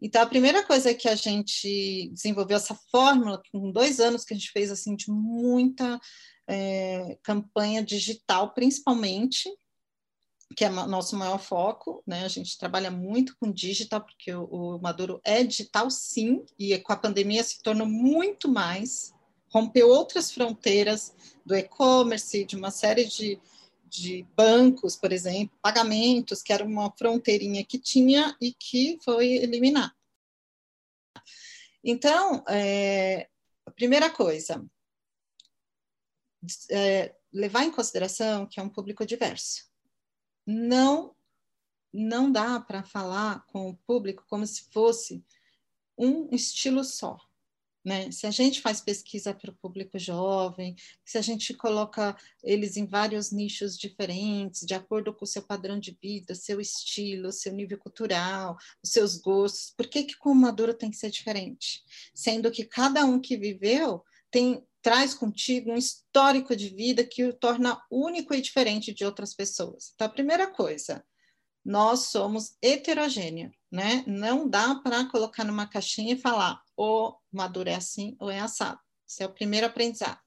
Então, 0.00 0.22
a 0.22 0.26
primeira 0.26 0.64
coisa 0.64 0.94
que 0.94 1.08
a 1.08 1.14
gente 1.14 2.10
desenvolveu 2.12 2.56
essa 2.56 2.78
fórmula, 2.90 3.42
com 3.52 3.70
dois 3.70 4.00
anos 4.00 4.24
que 4.24 4.34
a 4.34 4.36
gente 4.36 4.50
fez, 4.50 4.70
assim, 4.70 4.96
de 4.96 5.10
muita 5.10 6.00
é, 6.48 7.18
campanha 7.22 7.82
digital, 7.82 8.52
principalmente, 8.54 9.48
que 10.56 10.64
é 10.64 10.68
nosso 10.68 11.16
maior 11.16 11.38
foco, 11.38 12.02
né? 12.06 12.24
A 12.24 12.28
gente 12.28 12.58
trabalha 12.58 12.90
muito 12.90 13.36
com 13.38 13.52
digital, 13.52 14.00
porque 14.00 14.34
o, 14.34 14.44
o 14.44 14.78
Maduro 14.80 15.20
é 15.24 15.44
digital, 15.44 15.90
sim, 15.90 16.44
e 16.58 16.76
com 16.78 16.92
a 16.92 16.96
pandemia 16.96 17.44
se 17.44 17.62
tornou 17.62 17.86
muito 17.86 18.48
mais, 18.48 19.12
rompeu 19.52 19.88
outras 19.88 20.32
fronteiras 20.32 21.14
do 21.44 21.54
e-commerce, 21.54 22.44
de 22.44 22.56
uma 22.56 22.70
série 22.70 23.04
de, 23.04 23.38
de 23.90 24.22
bancos, 24.36 24.94
por 24.94 25.12
exemplo, 25.12 25.58
pagamentos, 25.60 26.42
que 26.42 26.52
era 26.52 26.64
uma 26.64 26.90
fronteirinha 26.96 27.64
que 27.64 27.78
tinha 27.78 28.36
e 28.40 28.52
que 28.52 28.98
foi 29.04 29.32
eliminada. 29.32 29.94
Então, 31.82 32.44
é, 32.48 33.28
a 33.66 33.70
primeira 33.72 34.08
coisa, 34.08 34.64
é, 36.70 37.14
levar 37.32 37.64
em 37.64 37.70
consideração 37.70 38.46
que 38.46 38.60
é 38.60 38.62
um 38.62 38.68
público 38.68 39.04
diverso. 39.04 39.68
Não, 40.46 41.16
não 41.92 42.30
dá 42.30 42.60
para 42.60 42.84
falar 42.84 43.44
com 43.46 43.70
o 43.70 43.76
público 43.76 44.24
como 44.28 44.46
se 44.46 44.70
fosse 44.70 45.24
um 45.98 46.28
estilo 46.34 46.84
só. 46.84 47.18
Né? 47.84 48.10
Se 48.10 48.26
a 48.26 48.30
gente 48.30 48.60
faz 48.60 48.80
pesquisa 48.80 49.32
para 49.32 49.50
o 49.50 49.56
público 49.56 49.98
jovem, 49.98 50.76
se 51.04 51.16
a 51.16 51.22
gente 51.22 51.54
coloca 51.54 52.16
eles 52.42 52.76
em 52.76 52.86
vários 52.86 53.32
nichos 53.32 53.76
diferentes, 53.76 54.66
de 54.66 54.74
acordo 54.74 55.14
com 55.14 55.24
o 55.24 55.28
seu 55.28 55.42
padrão 55.42 55.78
de 55.78 55.96
vida, 56.00 56.34
seu 56.34 56.60
estilo, 56.60 57.32
seu 57.32 57.52
nível 57.52 57.78
cultural, 57.78 58.56
os 58.82 58.90
seus 58.90 59.16
gostos, 59.16 59.72
por 59.76 59.86
que, 59.86 60.04
que 60.04 60.16
com 60.18 60.30
o 60.30 60.34
maduro 60.34 60.74
tem 60.74 60.90
que 60.90 60.96
ser 60.96 61.10
diferente? 61.10 61.82
Sendo 62.14 62.50
que 62.50 62.64
cada 62.64 63.04
um 63.04 63.18
que 63.18 63.36
viveu 63.36 64.04
tem 64.30 64.62
traz 64.82 65.12
contigo 65.14 65.72
um 65.72 65.76
histórico 65.76 66.56
de 66.56 66.70
vida 66.70 67.04
que 67.04 67.24
o 67.24 67.34
torna 67.34 67.80
único 67.90 68.34
e 68.34 68.40
diferente 68.40 68.94
de 68.94 69.04
outras 69.04 69.34
pessoas. 69.34 69.92
Então, 69.94 70.06
a 70.06 70.10
primeira 70.10 70.46
coisa, 70.46 71.04
nós 71.64 72.06
somos 72.06 72.56
heterogênea, 72.62 73.52
né? 73.70 74.02
Não 74.06 74.48
dá 74.48 74.74
para 74.76 75.04
colocar 75.06 75.44
numa 75.44 75.66
caixinha 75.66 76.14
e 76.14 76.20
falar 76.20 76.60
ou 76.80 77.14
maduro 77.30 77.68
é 77.68 77.74
assim 77.74 78.16
ou 78.18 78.30
é 78.30 78.40
assado. 78.40 78.80
Esse 79.06 79.22
é 79.22 79.26
o 79.26 79.34
primeiro 79.34 79.66
aprendizado. 79.66 80.18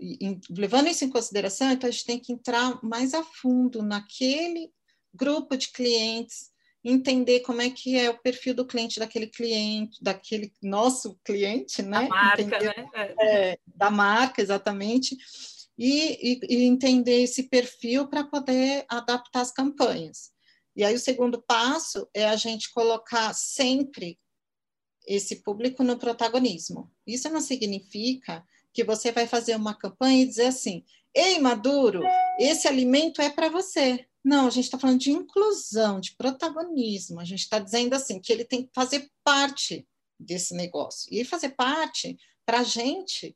E, 0.00 0.38
levando 0.48 0.86
isso 0.86 1.04
em 1.04 1.10
consideração, 1.10 1.72
então 1.72 1.88
a 1.88 1.90
gente 1.90 2.04
tem 2.04 2.20
que 2.20 2.32
entrar 2.32 2.78
mais 2.84 3.14
a 3.14 3.24
fundo 3.24 3.82
naquele 3.82 4.70
grupo 5.12 5.56
de 5.56 5.72
clientes, 5.72 6.50
entender 6.84 7.40
como 7.40 7.60
é 7.60 7.68
que 7.68 7.98
é 7.98 8.08
o 8.10 8.18
perfil 8.18 8.54
do 8.54 8.64
cliente 8.64 9.00
daquele 9.00 9.26
cliente, 9.26 9.98
daquele 10.00 10.52
nosso 10.62 11.18
cliente, 11.24 11.82
né? 11.82 12.02
Da 12.02 12.08
marca, 12.08 12.42
entender, 12.42 12.76
né? 12.76 13.14
É, 13.18 13.50
é 13.50 13.58
da 13.66 13.90
marca, 13.90 14.40
exatamente. 14.40 15.16
E, 15.76 16.32
e, 16.32 16.40
e 16.48 16.64
entender 16.64 17.22
esse 17.22 17.48
perfil 17.48 18.06
para 18.06 18.22
poder 18.22 18.84
adaptar 18.88 19.40
as 19.40 19.50
campanhas. 19.50 20.30
E 20.76 20.84
aí 20.84 20.94
o 20.94 21.00
segundo 21.00 21.42
passo 21.42 22.08
é 22.14 22.28
a 22.28 22.36
gente 22.36 22.72
colocar 22.72 23.34
sempre 23.34 24.16
esse 25.08 25.36
público 25.36 25.82
no 25.82 25.96
protagonismo. 25.96 26.90
Isso 27.06 27.28
não 27.30 27.40
significa 27.40 28.44
que 28.72 28.84
você 28.84 29.10
vai 29.10 29.26
fazer 29.26 29.56
uma 29.56 29.74
campanha 29.74 30.22
e 30.22 30.26
dizer 30.26 30.46
assim: 30.46 30.84
"Ei, 31.14 31.38
Maduro, 31.38 32.02
esse 32.38 32.68
alimento 32.68 33.22
é 33.22 33.30
para 33.30 33.48
você". 33.48 34.06
Não, 34.22 34.46
a 34.46 34.50
gente 34.50 34.64
está 34.64 34.78
falando 34.78 35.00
de 35.00 35.10
inclusão, 35.10 35.98
de 35.98 36.14
protagonismo. 36.14 37.18
A 37.18 37.24
gente 37.24 37.40
está 37.40 37.58
dizendo 37.58 37.94
assim 37.94 38.20
que 38.20 38.32
ele 38.32 38.44
tem 38.44 38.64
que 38.64 38.70
fazer 38.74 39.10
parte 39.24 39.88
desse 40.20 40.54
negócio. 40.54 41.08
E 41.10 41.24
fazer 41.24 41.50
parte, 41.50 42.18
para 42.44 42.60
a 42.60 42.64
gente, 42.64 43.34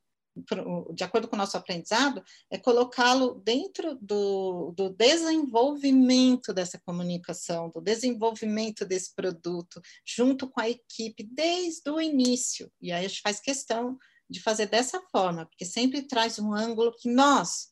de 0.95 1.05
acordo 1.05 1.29
com 1.29 1.37
o 1.37 1.39
nosso 1.39 1.57
aprendizado, 1.57 2.23
é 2.51 2.59
colocá-lo 2.59 3.35
dentro 3.45 3.97
do, 4.01 4.73
do, 4.75 4.89
desenvolvimento 4.91 6.55
dessa 6.55 6.79
comunicação, 6.79 7.71
do 7.71 7.81
desenvolvimento 7.81 8.85
desse 8.87 9.15
produto, 9.15 9.81
junto 10.07 10.49
com 10.49 10.61
a 10.61 10.71
equipe, 10.71 11.23
desde 11.23 11.91
o 11.91 12.01
início. 12.01 12.73
E 12.81 12.93
aí 12.93 13.05
a 13.05 13.09
gente 13.09 13.21
faz 13.21 13.41
questão 13.41 13.99
de 14.29 14.41
fazer 14.41 14.67
dessa 14.67 15.01
forma, 15.13 15.45
porque 15.47 15.65
sempre 15.65 16.03
traz 16.03 16.39
um 16.39 16.55
ângulo 16.55 16.97
que 16.97 17.11
nós, 17.11 17.69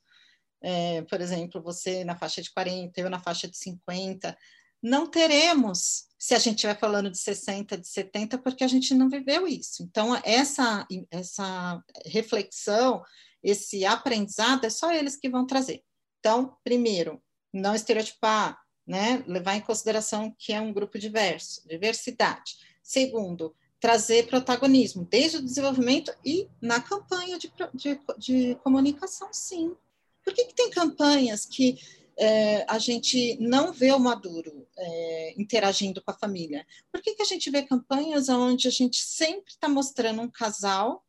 é, 0.62 1.00
por 1.02 1.21
exemplo, 1.21 1.62
você 1.62 2.05
na 2.05 2.17
faixa 2.17 2.43
de 2.43 2.52
40, 2.52 3.00
eu 3.00 3.09
na 3.09 3.19
faixa 3.19 3.49
de 3.49 3.57
50, 3.57 4.37
não 4.83 5.07
teremos 5.07 6.10
se 6.21 6.35
a 6.35 6.39
gente 6.39 6.57
estiver 6.57 6.79
falando 6.79 7.11
de 7.11 7.19
60, 7.19 7.79
de 7.79 7.89
70, 7.89 8.37
porque 8.37 8.62
a 8.62 8.69
gente 8.69 8.93
não 8.95 9.09
viveu 9.09 9.49
isso. 9.49 9.83
Então, 9.83 10.15
essa, 10.23 10.87
essa 11.11 11.83
reflexão, 12.05 13.03
esse 13.43 13.87
aprendizado, 13.87 14.67
é 14.67 14.71
só 14.71 14.93
eles 14.93 15.17
que 15.17 15.31
vão 15.31 15.47
trazer. 15.47 15.83
Então, 16.19 16.55
primeiro, 16.62 17.23
não 17.50 17.75
estereotipar, 17.75 18.61
né? 18.87 19.25
levar 19.27 19.55
em 19.55 19.62
consideração 19.62 20.35
que 20.39 20.53
é 20.53 20.61
um 20.61 20.75
grupo 20.75 20.99
diverso, 20.99 21.67
diversidade. 21.67 22.57
Segundo, 22.83 23.57
trazer 23.81 24.27
protagonismo, 24.27 25.07
desde 25.11 25.39
o 25.39 25.43
desenvolvimento 25.43 26.12
e 26.23 26.47
na 26.61 26.83
campanha 26.83 27.39
de, 27.39 27.50
de, 27.73 27.99
de 28.19 28.55
comunicação, 28.57 29.31
sim. 29.33 29.75
Por 30.23 30.35
que, 30.35 30.45
que 30.45 30.55
tem 30.55 30.69
campanhas 30.69 31.47
que 31.47 31.79
é, 32.21 32.67
a 32.69 32.79
gente 32.79 33.39
não 33.41 33.73
vê 33.73 33.93
o 33.93 33.99
Maduro 33.99 34.69
é, 34.77 35.35
interagindo 35.41 36.03
com 36.03 36.11
a 36.11 36.19
família? 36.19 36.67
Por 36.93 37.00
que, 37.00 37.15
que 37.15 37.23
a 37.23 37.27
gente 37.27 37.50
vê 37.50 37.62
campanhas 37.62 38.29
onde 38.29 38.69
a 38.69 38.71
gente 38.71 38.99
sempre 38.99 39.53
está 39.53 39.71
mostrando 39.71 40.21
um 40.21 40.31
casal 40.31 41.03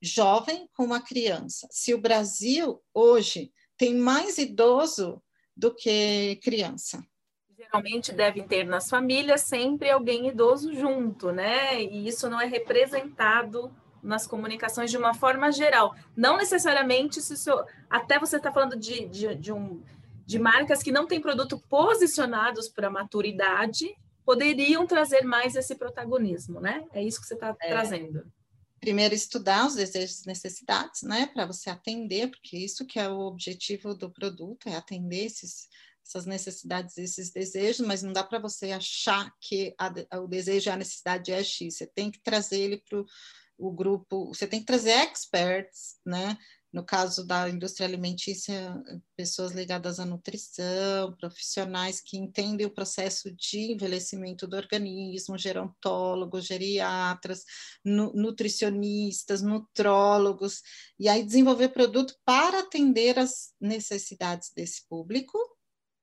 jovem 0.00 0.66
com 0.74 0.84
uma 0.84 1.02
criança? 1.02 1.68
Se 1.70 1.92
o 1.92 2.00
Brasil 2.00 2.82
hoje 2.94 3.52
tem 3.76 3.94
mais 3.94 4.38
idoso 4.38 5.22
do 5.54 5.74
que 5.74 6.36
criança. 6.42 7.04
Geralmente 7.54 8.12
devem 8.12 8.46
ter 8.46 8.64
nas 8.64 8.88
famílias 8.88 9.42
sempre 9.42 9.90
alguém 9.90 10.28
idoso 10.28 10.72
junto, 10.74 11.32
né? 11.32 11.82
E 11.82 12.08
isso 12.08 12.30
não 12.30 12.40
é 12.40 12.46
representado 12.46 13.70
nas 14.02 14.26
comunicações 14.26 14.90
de 14.90 14.96
uma 14.96 15.12
forma 15.12 15.52
geral. 15.52 15.94
Não 16.16 16.38
necessariamente 16.38 17.20
se 17.20 17.36
seu, 17.36 17.62
até 17.90 18.18
você 18.18 18.36
está 18.38 18.50
falando 18.50 18.76
de, 18.76 19.06
de, 19.06 19.34
de 19.34 19.52
um 19.52 19.82
de 20.26 20.38
marcas 20.38 20.82
que 20.82 20.90
não 20.90 21.06
têm 21.06 21.20
produto 21.20 21.58
posicionados 21.68 22.68
para 22.68 22.90
maturidade 22.90 23.94
poderiam 24.24 24.84
trazer 24.84 25.22
mais 25.22 25.54
esse 25.54 25.76
protagonismo, 25.76 26.60
né? 26.60 26.84
É 26.92 27.02
isso 27.02 27.20
que 27.20 27.28
você 27.28 27.34
está 27.34 27.56
é. 27.60 27.68
trazendo. 27.68 28.26
Primeiro, 28.80 29.14
estudar 29.14 29.66
os 29.66 29.76
desejos 29.76 30.22
e 30.22 30.26
necessidades, 30.26 31.02
né? 31.02 31.26
Para 31.26 31.46
você 31.46 31.70
atender, 31.70 32.28
porque 32.28 32.58
isso 32.58 32.84
que 32.84 32.98
é 32.98 33.08
o 33.08 33.20
objetivo 33.20 33.94
do 33.94 34.10
produto, 34.10 34.68
é 34.68 34.74
atender 34.74 35.26
esses, 35.26 35.68
essas 36.04 36.26
necessidades, 36.26 36.98
esses 36.98 37.30
desejos, 37.30 37.86
mas 37.86 38.02
não 38.02 38.12
dá 38.12 38.24
para 38.24 38.40
você 38.40 38.72
achar 38.72 39.32
que 39.40 39.74
a, 39.78 40.18
o 40.18 40.26
desejo 40.26 40.68
e 40.68 40.72
a 40.72 40.76
necessidade 40.76 41.32
é 41.32 41.42
X. 41.42 41.76
Você 41.76 41.86
tem 41.86 42.10
que 42.10 42.20
trazer 42.20 42.60
ele 42.60 42.82
para 42.88 43.02
o 43.58 43.70
grupo, 43.70 44.26
você 44.26 44.46
tem 44.46 44.60
que 44.60 44.66
trazer 44.66 44.90
experts, 44.90 45.96
né? 46.04 46.36
No 46.72 46.84
caso 46.84 47.24
da 47.24 47.48
indústria 47.48 47.86
alimentícia, 47.86 48.82
pessoas 49.16 49.52
ligadas 49.52 49.98
à 49.98 50.04
nutrição, 50.04 51.14
profissionais 51.16 52.00
que 52.00 52.18
entendem 52.18 52.66
o 52.66 52.74
processo 52.74 53.30
de 53.34 53.72
envelhecimento 53.72 54.46
do 54.46 54.56
organismo, 54.56 55.38
gerontólogos, 55.38 56.44
geriatras, 56.44 57.44
nu 57.84 58.12
nutricionistas, 58.12 59.40
nutrólogos, 59.42 60.60
e 60.98 61.08
aí 61.08 61.24
desenvolver 61.24 61.68
produto 61.68 62.14
para 62.24 62.60
atender 62.60 63.18
as 63.18 63.54
necessidades 63.60 64.50
desse 64.54 64.86
público, 64.88 65.38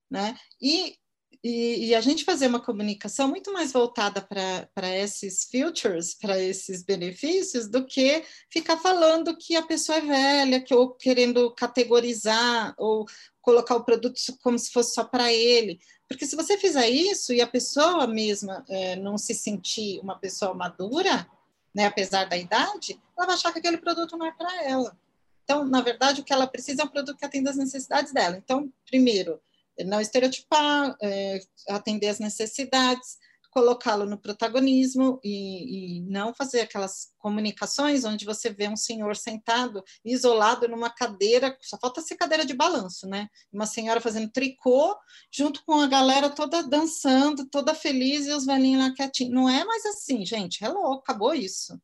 né? 0.09 0.37
E, 0.61 0.95
e, 1.43 1.87
e, 1.87 1.95
a 1.95 1.99
gente 1.99 2.23
fazer 2.23 2.47
uma 2.47 2.61
comunicação 2.61 3.27
muito 3.27 3.51
mais 3.51 3.73
voltada 3.73 4.21
para 4.21 4.95
esses 4.95 5.43
futures, 5.43 6.13
para 6.13 6.39
esses 6.39 6.81
benefícios, 6.83 7.67
do 7.67 7.85
que 7.85 8.23
ficar 8.49 8.77
falando 8.77 9.35
que 9.35 9.55
a 9.57 9.61
pessoa 9.61 9.97
é 9.97 10.01
velha, 10.01 10.61
que 10.61 10.73
ou 10.73 10.91
querendo 10.91 11.53
categorizar 11.53 12.73
ou 12.77 13.05
colocar 13.41 13.75
o 13.75 13.83
produto 13.83 14.17
como 14.41 14.57
se 14.57 14.71
fosse 14.71 14.93
só 14.93 15.03
para 15.03 15.33
ele. 15.33 15.79
Porque 16.07 16.25
se 16.25 16.35
você 16.35 16.57
fizer 16.57 16.89
isso 16.89 17.33
e 17.33 17.41
a 17.41 17.47
pessoa 17.47 18.07
mesma 18.07 18.63
é, 18.69 18.95
não 18.95 19.17
se 19.17 19.33
sentir 19.33 19.99
uma 19.99 20.17
pessoa 20.17 20.53
madura, 20.53 21.27
né, 21.75 21.87
apesar 21.87 22.23
da 22.25 22.37
idade, 22.37 22.97
ela 23.17 23.27
vai 23.27 23.35
achar 23.35 23.51
que 23.51 23.59
aquele 23.59 23.77
produto 23.77 24.15
não 24.15 24.27
é 24.27 24.31
para 24.31 24.63
ela. 24.63 24.97
Então, 25.43 25.65
na 25.65 25.81
verdade, 25.81 26.21
o 26.21 26.23
que 26.23 26.31
ela 26.31 26.47
precisa 26.47 26.83
é 26.83 26.85
um 26.85 26.89
produto 26.89 27.17
que 27.17 27.25
atenda 27.25 27.49
às 27.49 27.57
necessidades 27.57 28.13
dela. 28.13 28.37
Então, 28.37 28.71
primeiro, 28.85 29.41
não 29.79 29.99
estereotipar, 29.99 30.95
é, 31.01 31.39
atender 31.69 32.09
às 32.09 32.19
necessidades, 32.19 33.17
colocá-lo 33.53 34.07
no 34.07 34.17
protagonismo 34.17 35.19
e, 35.23 35.97
e, 35.97 36.01
não 36.01 36.33
fazer 36.33 36.61
aquelas 36.61 37.13
comunicações 37.19 38.03
onde 38.03 38.25
você 38.25 38.49
vê 38.49 38.67
um 38.67 38.75
senhor 38.75 39.15
sentado, 39.15 39.83
isolado 40.03 40.67
numa 40.67 40.89
cadeira, 40.89 41.55
só 41.61 41.77
falta 41.79 42.01
ser 42.01 42.15
cadeira 42.15 42.43
de 42.43 42.55
balanço, 42.55 43.07
né? 43.07 43.27
Uma 43.51 43.67
senhora 43.67 44.01
fazendo 44.01 44.31
tricô, 44.31 44.97
junto 45.31 45.63
com 45.65 45.79
a 45.79 45.87
galera 45.87 46.31
toda 46.31 46.63
dançando, 46.63 47.47
toda 47.47 47.75
feliz 47.75 48.25
e 48.25 48.31
os 48.31 48.45
velhinhos 48.45 48.83
lá 48.83 48.93
quietinhos. 48.93 49.33
Não 49.33 49.47
é 49.47 49.63
mais 49.63 49.85
assim, 49.85 50.25
gente, 50.25 50.65
é 50.65 50.69
louco, 50.69 51.03
acabou 51.03 51.35
isso. 51.35 51.79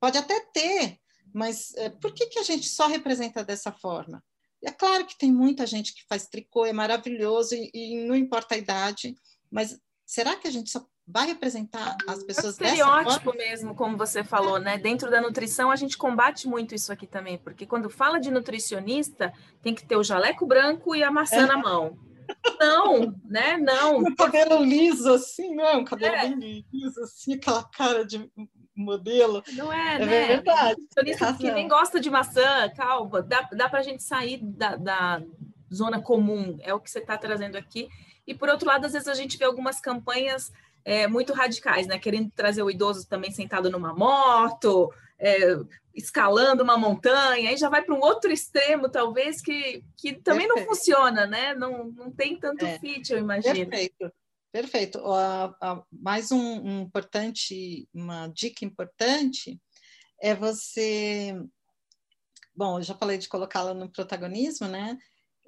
Pode 0.00 0.16
até 0.16 0.38
ter, 0.52 0.98
mas 1.34 1.74
é, 1.74 1.90
por 1.90 2.14
que, 2.14 2.26
que 2.26 2.38
a 2.38 2.44
gente 2.44 2.68
só 2.68 2.86
representa 2.86 3.44
dessa 3.44 3.72
forma? 3.72 4.22
É 4.64 4.70
claro 4.70 5.04
que 5.04 5.18
tem 5.18 5.32
muita 5.32 5.66
gente 5.66 5.94
que 5.94 6.04
faz 6.08 6.26
tricô, 6.26 6.64
é 6.64 6.72
maravilhoso 6.72 7.54
e, 7.54 7.70
e 7.74 8.06
não 8.06 8.14
importa 8.14 8.54
a 8.54 8.58
idade, 8.58 9.14
mas 9.50 9.78
será 10.06 10.36
que 10.36 10.46
a 10.46 10.50
gente 10.50 10.70
só 10.70 10.86
vai 11.06 11.26
representar 11.26 11.96
as 12.08 12.22
pessoas 12.22 12.60
é 12.60 12.64
estereótipo 12.64 13.36
mesmo, 13.36 13.74
como 13.74 13.96
você 13.96 14.22
falou, 14.22 14.58
né? 14.58 14.78
Dentro 14.78 15.10
da 15.10 15.20
nutrição 15.20 15.70
a 15.70 15.76
gente 15.76 15.98
combate 15.98 16.46
muito 16.46 16.74
isso 16.74 16.92
aqui 16.92 17.06
também, 17.06 17.38
porque 17.38 17.66
quando 17.66 17.90
fala 17.90 18.20
de 18.20 18.30
nutricionista 18.30 19.32
tem 19.62 19.74
que 19.74 19.84
ter 19.84 19.96
o 19.96 20.04
jaleco 20.04 20.46
branco 20.46 20.94
e 20.94 21.02
a 21.02 21.10
maçã 21.10 21.42
é. 21.42 21.46
na 21.46 21.56
mão. 21.56 21.98
Não, 22.58 23.14
né? 23.24 23.58
Não. 23.58 23.98
Um 23.98 24.14
cabelo 24.14 24.62
liso 24.62 25.12
assim, 25.12 25.54
não 25.54 25.64
é? 25.64 25.76
Um 25.76 25.84
cabelo 25.84 26.14
é. 26.14 26.28
bem 26.28 26.64
liso 26.72 27.00
assim, 27.02 27.34
aquela 27.34 27.64
cara 27.64 28.06
de 28.06 28.30
modelo. 28.82 29.42
Não 29.54 29.72
é, 29.72 29.96
é 29.96 29.98
né? 29.98 30.26
verdade. 30.26 30.80
Nutricionista 30.80 31.34
que 31.34 31.50
nem 31.50 31.68
gosta 31.68 32.00
de 32.00 32.10
maçã, 32.10 32.68
calma, 32.76 33.22
dá, 33.22 33.48
dá 33.52 33.68
para 33.68 33.80
a 33.80 33.82
gente 33.82 34.02
sair 34.02 34.38
da, 34.42 34.76
da 34.76 35.22
zona 35.72 36.00
comum, 36.00 36.58
é 36.60 36.74
o 36.74 36.80
que 36.80 36.90
você 36.90 36.98
está 36.98 37.16
trazendo 37.16 37.56
aqui. 37.56 37.88
E 38.26 38.34
por 38.34 38.48
outro 38.48 38.66
lado, 38.66 38.84
às 38.84 38.92
vezes 38.92 39.08
a 39.08 39.14
gente 39.14 39.38
vê 39.38 39.44
algumas 39.44 39.80
campanhas 39.80 40.52
é, 40.84 41.06
muito 41.06 41.32
radicais, 41.32 41.86
né? 41.86 41.98
Querendo 41.98 42.30
trazer 42.30 42.62
o 42.62 42.70
idoso 42.70 43.08
também 43.08 43.30
sentado 43.30 43.70
numa 43.70 43.94
moto, 43.94 44.92
é, 45.18 45.56
escalando 45.94 46.62
uma 46.62 46.76
montanha, 46.76 47.50
aí 47.50 47.56
já 47.56 47.68
vai 47.68 47.82
para 47.82 47.94
um 47.94 48.00
outro 48.00 48.30
extremo, 48.32 48.88
talvez, 48.88 49.40
que, 49.40 49.84
que 49.96 50.14
também 50.14 50.46
Perfeito. 50.46 50.66
não 50.68 50.74
funciona, 50.74 51.26
né? 51.26 51.54
Não, 51.54 51.84
não 51.84 52.10
tem 52.10 52.36
tanto 52.36 52.64
é. 52.64 52.78
fit, 52.78 53.12
eu 53.12 53.18
imagino. 53.18 53.54
Perfeito. 53.54 54.12
Perfeito. 54.52 54.98
Uh, 54.98 55.48
uh, 55.48 55.82
mais 55.90 56.30
um, 56.30 56.38
um, 56.38 56.82
importante, 56.82 57.88
uma 57.92 58.28
dica 58.28 58.66
importante 58.66 59.58
é 60.20 60.34
você. 60.34 61.34
Bom, 62.54 62.78
eu 62.78 62.82
já 62.82 62.94
falei 62.94 63.16
de 63.16 63.30
colocá-la 63.30 63.72
no 63.72 63.90
protagonismo, 63.90 64.68
né? 64.68 64.98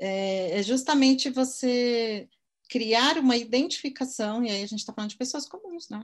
É, 0.01 0.59
é 0.59 0.63
justamente 0.63 1.29
você 1.29 2.27
criar 2.71 3.19
uma 3.19 3.37
identificação, 3.37 4.43
e 4.43 4.51
aí 4.51 4.63
a 4.63 4.67
gente 4.67 4.81
está 4.81 4.93
falando 4.95 5.11
de 5.11 5.19
pessoas 5.19 5.47
comuns, 5.47 5.91
né? 5.91 6.03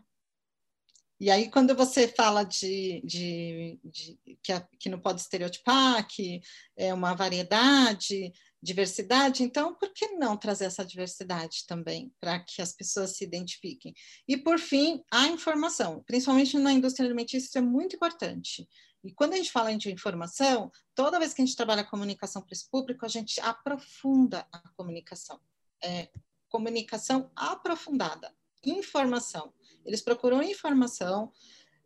E 1.19 1.31
aí, 1.31 1.51
quando 1.51 1.75
você 1.75 2.07
fala 2.07 2.45
de, 2.45 3.03
de, 3.05 3.79
de 3.85 4.19
que, 4.43 4.53
a, 4.53 4.61
que, 4.79 4.89
não 4.89 4.99
pode 4.99 5.21
estereotipar, 5.21 6.07
que 6.07 6.41
é 6.77 6.95
uma 6.95 7.15
variedade, 7.15 8.33
diversidade, 8.63 9.43
então 9.43 9.75
por 9.75 9.93
que 9.93 10.09
não 10.09 10.37
trazer 10.37 10.67
essa 10.67 10.85
diversidade 10.85 11.65
também, 11.67 12.13
para 12.21 12.41
que 12.41 12.61
as 12.61 12.73
pessoas 12.73 13.17
se 13.17 13.25
identifiquem? 13.25 13.95
E, 14.29 14.37
por 14.37 14.59
fim, 14.59 15.03
a 15.11 15.29
informação, 15.29 16.03
principalmente 16.07 16.59
na 16.59 16.73
indústria 16.73 17.07
alimentícia, 17.07 17.47
isso 17.49 17.59
é 17.59 17.63
muito 17.63 17.97
importante. 17.97 18.69
E 19.03 19.13
quando 19.13 19.33
a 19.33 19.37
gente 19.37 19.51
fala 19.51 19.75
de 19.75 19.91
informação, 19.91 20.71
toda 20.95 21.19
vez 21.19 21.33
que 21.33 21.41
a 21.41 21.45
gente 21.45 21.57
trabalha 21.57 21.85
comunicação 21.85 22.43
para 22.43 22.53
esse 22.53 22.69
público, 22.69 23.07
a 23.07 23.09
gente 23.09 23.41
aprofunda 23.41 24.47
a 24.53 24.69
comunicação. 24.77 25.41
É, 25.83 26.11
comunicação 26.51 27.31
aprofundada, 27.35 28.35
informação. 28.63 29.55
Eles 29.87 30.03
procuram 30.03 30.43
informação 30.43 31.33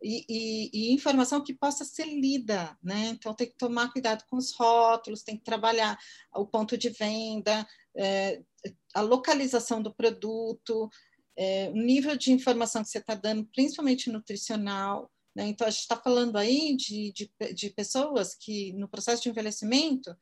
e, 0.01 0.69
e, 0.73 0.93
informação 0.93 1.43
que 1.43 1.53
possa 1.53 1.83
ser 1.83 2.05
lida, 2.05 2.77
né? 2.83 3.09
Então 3.09 3.33
tem 3.33 3.47
que 3.47 3.57
tomar 3.57 3.91
cuidado 3.91 4.23
com 4.29 4.37
os 4.37 4.53
rótulos, 4.53 5.23
tem 5.23 5.37
que 5.37 5.43
trabalhar 5.43 5.97
o 6.33 6.45
ponto 6.45 6.77
de 6.77 6.89
venda, 6.89 7.67
é, 7.95 8.41
a 8.93 9.01
localização 9.01 9.81
do 9.81 9.93
produto, 9.93 10.89
é, 11.37 11.69
o 11.69 11.77
nível 11.77 12.15
de 12.15 12.31
informação 12.31 12.83
que 12.83 12.89
você 12.89 12.99
está 12.99 13.15
dando, 13.15 13.45
principalmente 13.53 14.09
nutricional. 14.09 15.11
Né? 15.35 15.47
Então 15.47 15.67
a 15.67 15.69
gente 15.69 15.81
está 15.81 15.97
falando 15.97 16.37
aí 16.37 16.75
de, 16.75 17.11
de, 17.11 17.53
de 17.53 17.69
pessoas 17.71 18.35
que 18.35 18.73
no 18.73 18.87
processo 18.87 19.23
de 19.23 19.29
envelhecimento 19.29 20.15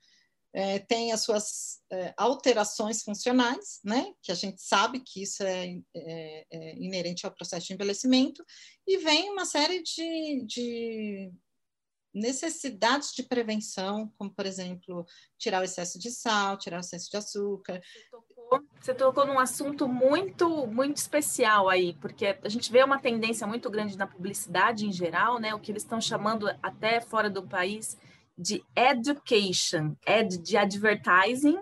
é, 0.54 0.78
tem 0.78 1.12
as 1.12 1.24
suas 1.24 1.82
é, 1.92 2.14
alterações 2.16 3.02
funcionais, 3.02 3.80
né, 3.84 4.14
que 4.22 4.32
a 4.32 4.36
gente 4.36 4.62
sabe 4.62 5.00
que 5.00 5.24
isso 5.24 5.42
é, 5.44 5.80
é, 5.96 6.46
é, 6.52 6.76
inerente 6.76 7.26
ao 7.26 7.32
processo 7.32 7.68
de 7.68 7.74
envelhecimento, 7.74 8.46
e 8.86 8.98
vem 8.98 9.32
uma 9.32 9.46
série 9.46 9.82
de, 9.82 10.46
de, 10.46 11.32
necessidades 12.14 13.12
de 13.14 13.24
prevenção, 13.24 14.14
como, 14.16 14.30
por 14.30 14.46
exemplo, 14.46 15.06
tirar 15.40 15.62
o 15.62 15.64
excesso 15.64 15.98
de 15.98 16.12
sal, 16.12 16.58
tirar 16.58 16.78
o 16.78 16.82
excesso 16.82 17.10
de 17.10 17.18
açúcar. 17.18 17.82
Você 17.82 18.10
tocou, 18.12 18.62
você 18.80 18.94
tocou 18.94 19.26
num 19.26 19.40
assunto 19.40 19.88
muito, 19.88 20.68
muito 20.68 20.98
especial 20.98 21.68
aí, 21.68 21.94
porque 21.96 22.38
a 22.44 22.50
gente 22.50 22.72
vê 22.72 22.84
uma 22.84 23.00
tendência 23.00 23.48
muito 23.48 23.68
grande 23.72 23.98
na 23.98 24.06
publicidade 24.06 24.86
em 24.86 24.92
geral, 24.92 25.40
né, 25.40 25.56
o 25.56 25.60
que 25.60 25.72
eles 25.72 25.82
estão 25.82 26.00
chamando 26.00 26.48
até 26.62 27.02
fora 27.02 27.28
do 27.28 27.42
país 27.42 27.98
de 28.38 28.64
education, 28.76 29.96
ed 30.08 30.38
de 30.38 30.58
advertising, 30.58 31.60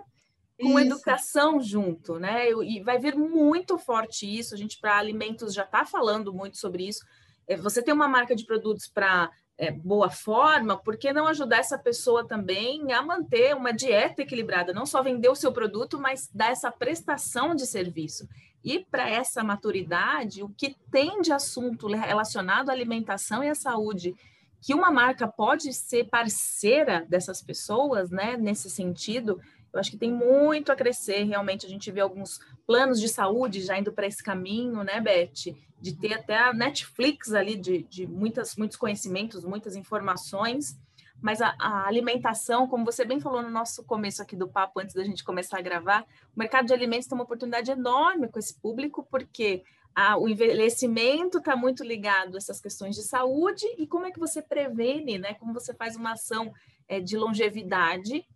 com 0.60 0.78
isso. 0.78 0.78
educação 0.78 1.60
junto, 1.60 2.18
né? 2.18 2.50
E 2.50 2.82
vai 2.82 2.98
vir 2.98 3.16
muito 3.16 3.78
forte 3.78 4.26
isso. 4.26 4.54
A 4.54 4.58
gente, 4.58 4.78
para 4.80 4.96
alimentos, 4.96 5.52
já 5.52 5.64
está 5.64 5.84
falando 5.84 6.32
muito 6.32 6.56
sobre 6.56 6.86
isso. 6.86 7.04
É, 7.46 7.56
você 7.56 7.82
tem 7.82 7.92
uma 7.92 8.08
marca 8.08 8.34
de 8.34 8.46
produtos 8.46 8.88
para 8.88 9.30
é, 9.58 9.70
boa 9.70 10.10
forma, 10.10 10.76
por 10.76 10.96
que 10.96 11.12
não 11.12 11.26
ajudar 11.28 11.58
essa 11.58 11.78
pessoa 11.78 12.26
também 12.26 12.92
a 12.92 13.02
manter 13.02 13.54
uma 13.54 13.72
dieta 13.72 14.22
equilibrada? 14.22 14.72
Não 14.72 14.86
só 14.86 15.02
vender 15.02 15.28
o 15.28 15.36
seu 15.36 15.52
produto, 15.52 16.00
mas 16.00 16.28
dar 16.32 16.50
essa 16.50 16.70
prestação 16.70 17.54
de 17.54 17.66
serviço. 17.66 18.26
E 18.64 18.80
para 18.80 19.08
essa 19.08 19.44
maturidade, 19.44 20.42
o 20.42 20.48
que 20.48 20.76
tem 20.90 21.20
de 21.20 21.32
assunto 21.32 21.86
relacionado 21.88 22.70
à 22.70 22.72
alimentação 22.72 23.42
e 23.42 23.48
à 23.48 23.54
saúde 23.54 24.14
que 24.62 24.74
uma 24.74 24.92
marca 24.92 25.26
pode 25.26 25.72
ser 25.72 26.04
parceira 26.04 27.04
dessas 27.08 27.42
pessoas, 27.42 28.10
né, 28.10 28.36
nesse 28.36 28.70
sentido, 28.70 29.40
eu 29.72 29.80
acho 29.80 29.90
que 29.90 29.96
tem 29.96 30.12
muito 30.12 30.70
a 30.70 30.76
crescer, 30.76 31.24
realmente, 31.24 31.66
a 31.66 31.68
gente 31.68 31.90
vê 31.90 32.00
alguns 32.00 32.38
planos 32.64 33.00
de 33.00 33.08
saúde 33.08 33.60
já 33.60 33.76
indo 33.76 33.92
para 33.92 34.06
esse 34.06 34.22
caminho, 34.22 34.84
né, 34.84 35.00
Beth, 35.00 35.54
de 35.80 35.96
ter 35.96 36.14
até 36.14 36.38
a 36.38 36.52
Netflix 36.52 37.32
ali 37.32 37.56
de, 37.56 37.82
de 37.82 38.06
muitas, 38.06 38.54
muitos 38.54 38.76
conhecimentos, 38.76 39.44
muitas 39.44 39.74
informações, 39.74 40.78
mas 41.20 41.40
a, 41.40 41.54
a, 41.58 41.86
alimentação, 41.86 42.68
como 42.68 42.84
você 42.84 43.04
bem 43.04 43.20
falou 43.20 43.42
no 43.42 43.50
nosso 43.50 43.84
começo 43.84 44.22
aqui 44.22 44.36
do 44.36 44.48
papo, 44.48 44.80
antes 44.80 44.94
da 44.94 45.02
gente 45.02 45.24
começar 45.24 45.58
a 45.58 45.62
gravar, 45.62 46.04
o 46.36 46.38
mercado 46.38 46.66
de 46.66 46.74
alimentos 46.74 47.08
tem 47.08 47.16
uma 47.16 47.24
oportunidade 47.24 47.70
enorme 47.70 48.28
com 48.28 48.38
esse 48.38 48.60
público, 48.60 49.06
porque 49.10 49.64
a, 49.94 50.16
o 50.16 50.28
envelhecimento 50.28 51.38
está 51.38 51.54
muito 51.54 51.84
ligado 51.84 52.34
a 52.34 52.38
essas 52.38 52.60
questões 52.60 52.94
de 52.94 53.02
saúde 53.02 53.66
e 53.76 53.86
como 53.86 54.06
é 54.06 54.10
que 54.10 54.18
você 54.18 54.40
prevene, 54.40 55.18
né? 55.18 55.34
Como 55.34 55.52
você 55.52 55.74
faz 55.74 55.96
uma 55.96 56.12
ação 56.12 56.52
é, 56.88 57.00
de 57.00 57.16
longevidade. 57.16 58.26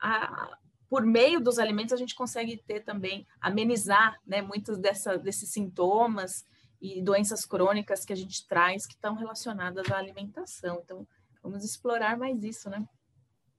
A, 0.00 0.58
por 0.88 1.04
meio 1.04 1.40
dos 1.40 1.58
alimentos, 1.58 1.92
a 1.92 1.96
gente 1.96 2.14
consegue 2.14 2.56
ter 2.56 2.84
também, 2.84 3.26
amenizar 3.40 4.20
né, 4.26 4.40
muitos 4.40 4.78
dessa, 4.78 5.18
desses 5.18 5.50
sintomas 5.50 6.44
e 6.80 7.02
doenças 7.02 7.44
crônicas 7.44 8.04
que 8.04 8.12
a 8.12 8.16
gente 8.16 8.46
traz 8.46 8.86
que 8.86 8.94
estão 8.94 9.14
relacionadas 9.14 9.90
à 9.90 9.96
alimentação. 9.96 10.80
Então, 10.84 11.06
vamos 11.42 11.64
explorar 11.64 12.16
mais 12.16 12.42
isso, 12.44 12.70
né? 12.70 12.86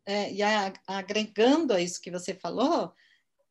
É, 0.06 0.32
e 0.32 0.40
agregando 0.88 1.74
a 1.74 1.82
isso 1.82 2.02
que 2.02 2.10
você 2.10 2.34
falou, 2.34 2.94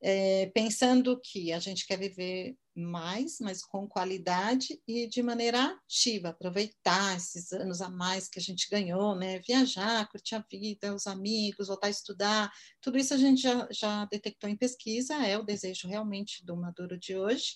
é, 0.01 0.47
pensando 0.55 1.21
que 1.21 1.53
a 1.53 1.59
gente 1.59 1.87
quer 1.87 1.99
viver 1.99 2.57
mais, 2.77 3.39
mas 3.41 3.63
com 3.63 3.89
qualidade 3.89 4.81
e 4.87 5.07
de 5.07 5.23
maneira 5.23 5.65
ativa, 5.65 6.29
aproveitar 6.29 7.17
esses 7.17 7.53
anos 7.53 7.81
a 7.81 7.89
mais 7.89 8.29
que 8.29 8.39
a 8.39 8.43
gente 8.43 8.69
ganhou, 8.71 9.15
né? 9.17 9.39
Viajar, 9.41 10.09
curtir 10.11 10.35
a 10.35 10.45
vida, 10.51 10.95
os 10.95 11.07
amigos, 11.07 11.69
voltar 11.69 11.87
a 11.87 11.91
estudar, 11.91 12.53
tudo 12.81 12.99
isso 12.99 13.15
a 13.15 13.17
gente 13.17 13.41
já, 13.43 13.67
já 13.71 14.05
detectou 14.05 14.51
em 14.51 14.57
pesquisa, 14.57 15.15
é 15.27 15.39
o 15.39 15.45
desejo 15.45 15.89
realmente 15.89 16.45
do 16.45 16.57
Maduro 16.57 16.99
de 16.99 17.17
hoje. 17.17 17.55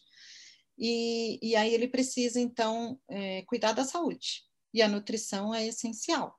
E, 0.78 1.38
e 1.42 1.54
aí 1.54 1.74
ele 1.74 1.88
precisa, 1.88 2.40
então, 2.40 2.98
é, 3.08 3.42
cuidar 3.42 3.72
da 3.72 3.84
saúde. 3.84 4.44
E 4.72 4.80
a 4.80 4.88
nutrição 4.88 5.54
é 5.54 5.66
essencial, 5.66 6.34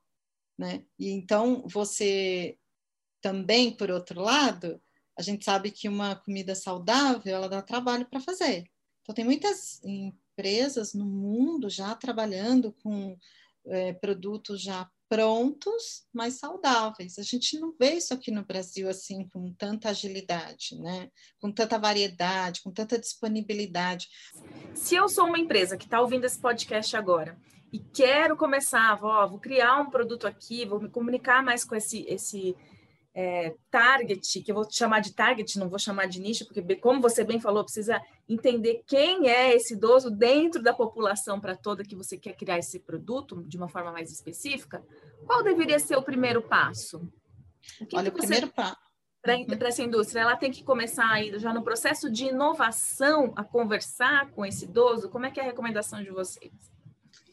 né? 0.58 0.84
E 0.98 1.10
então 1.12 1.64
você 1.68 2.58
também, 3.22 3.76
por 3.76 3.92
outro 3.92 4.20
lado, 4.22 4.82
a 5.18 5.22
gente 5.22 5.46
sabe 5.46 5.72
que 5.72 5.90
uma 5.90 6.16
comida 6.16 6.56
saudável, 6.56 7.36
ela 7.36 7.50
dá 7.50 7.62
trabalho 7.62 8.06
para 8.06 8.20
fazer. 8.20 8.66
Então, 9.02 9.16
tem 9.16 9.26
muitas 9.26 9.82
empresas 9.84 10.94
no 10.94 11.06
mundo 11.06 11.70
já 11.70 11.94
trabalhando 11.96 12.72
com 12.84 13.18
é, 13.66 13.94
produtos 13.94 14.62
já 14.62 14.90
prontos, 15.12 16.06
mas 16.14 16.36
saudáveis. 16.36 17.20
A 17.20 17.22
gente 17.22 17.60
não 17.60 17.76
vê 17.78 17.96
isso 17.96 18.14
aqui 18.14 18.32
no 18.32 18.46
Brasil 18.46 18.88
assim 18.88 19.28
com 19.28 19.52
tanta 19.52 19.90
agilidade, 19.90 20.80
né? 20.80 21.10
Com 21.38 21.52
tanta 21.52 21.78
variedade, 21.78 22.62
com 22.62 22.72
tanta 22.72 22.98
disponibilidade. 22.98 24.08
Se 24.74 24.96
eu 24.96 25.10
sou 25.10 25.26
uma 25.26 25.38
empresa 25.38 25.76
que 25.76 25.84
está 25.84 26.00
ouvindo 26.00 26.24
esse 26.24 26.40
podcast 26.40 26.96
agora 26.96 27.38
e 27.74 27.80
quero 27.80 28.38
começar, 28.38 28.96
vou, 28.96 29.30
vou 29.30 29.40
criar 29.40 29.82
um 29.82 29.90
produto 29.90 30.26
aqui, 30.26 30.66
vou 30.66 30.80
me 30.80 30.88
comunicar 30.88 31.44
mais 31.44 31.66
com 31.66 31.76
esse, 31.76 32.06
esse 32.08 32.56
é, 33.14 33.54
target, 33.70 34.42
que 34.42 34.52
eu 34.52 34.56
vou 34.56 34.68
chamar 34.70 35.02
de 35.02 35.14
target, 35.14 35.60
não 35.60 35.70
vou 35.70 35.80
chamar 35.80 36.08
de 36.08 36.20
nicho, 36.20 36.46
porque, 36.46 36.76
como 36.78 37.02
você 37.02 37.24
bem 37.24 37.40
falou, 37.40 37.64
precisa 37.64 38.02
entender 38.28 38.84
quem 38.88 39.30
é 39.30 39.54
esse 39.54 39.74
idoso 39.74 40.10
dentro 40.10 40.62
da 40.62 40.74
população 40.74 41.40
para 41.40 41.56
toda 41.56 41.84
que 41.84 41.96
você 41.96 42.18
quer 42.18 42.34
criar 42.34 42.58
esse 42.58 42.80
produto 42.80 43.44
de 43.44 43.58
uma 43.58 43.68
forma 43.68 43.92
mais 43.92 44.12
específica. 44.12 44.84
Qual 45.26 45.44
deveria 45.44 45.80
ser 45.80 45.98
o 45.98 46.04
primeiro 46.04 46.42
passo? 46.42 47.00
O 47.82 47.98
Olha, 47.98 48.10
o 48.10 48.14
primeiro 48.14 48.48
passo. 48.48 48.78
Para 49.22 49.68
essa 49.68 49.84
indústria, 49.84 50.22
ela 50.22 50.36
tem 50.36 50.50
que 50.50 50.64
começar 50.64 51.08
aí 51.08 51.38
já 51.38 51.54
no 51.54 51.62
processo 51.62 52.10
de 52.10 52.26
inovação 52.26 53.32
a 53.36 53.44
conversar 53.44 54.32
com 54.32 54.44
esse 54.44 54.66
idoso. 54.66 55.10
Como 55.10 55.28
é 55.28 55.32
que 55.32 55.40
é 55.40 55.44
a 55.44 55.46
recomendação 55.46 56.02
de 56.02 56.10
vocês? 56.10 56.52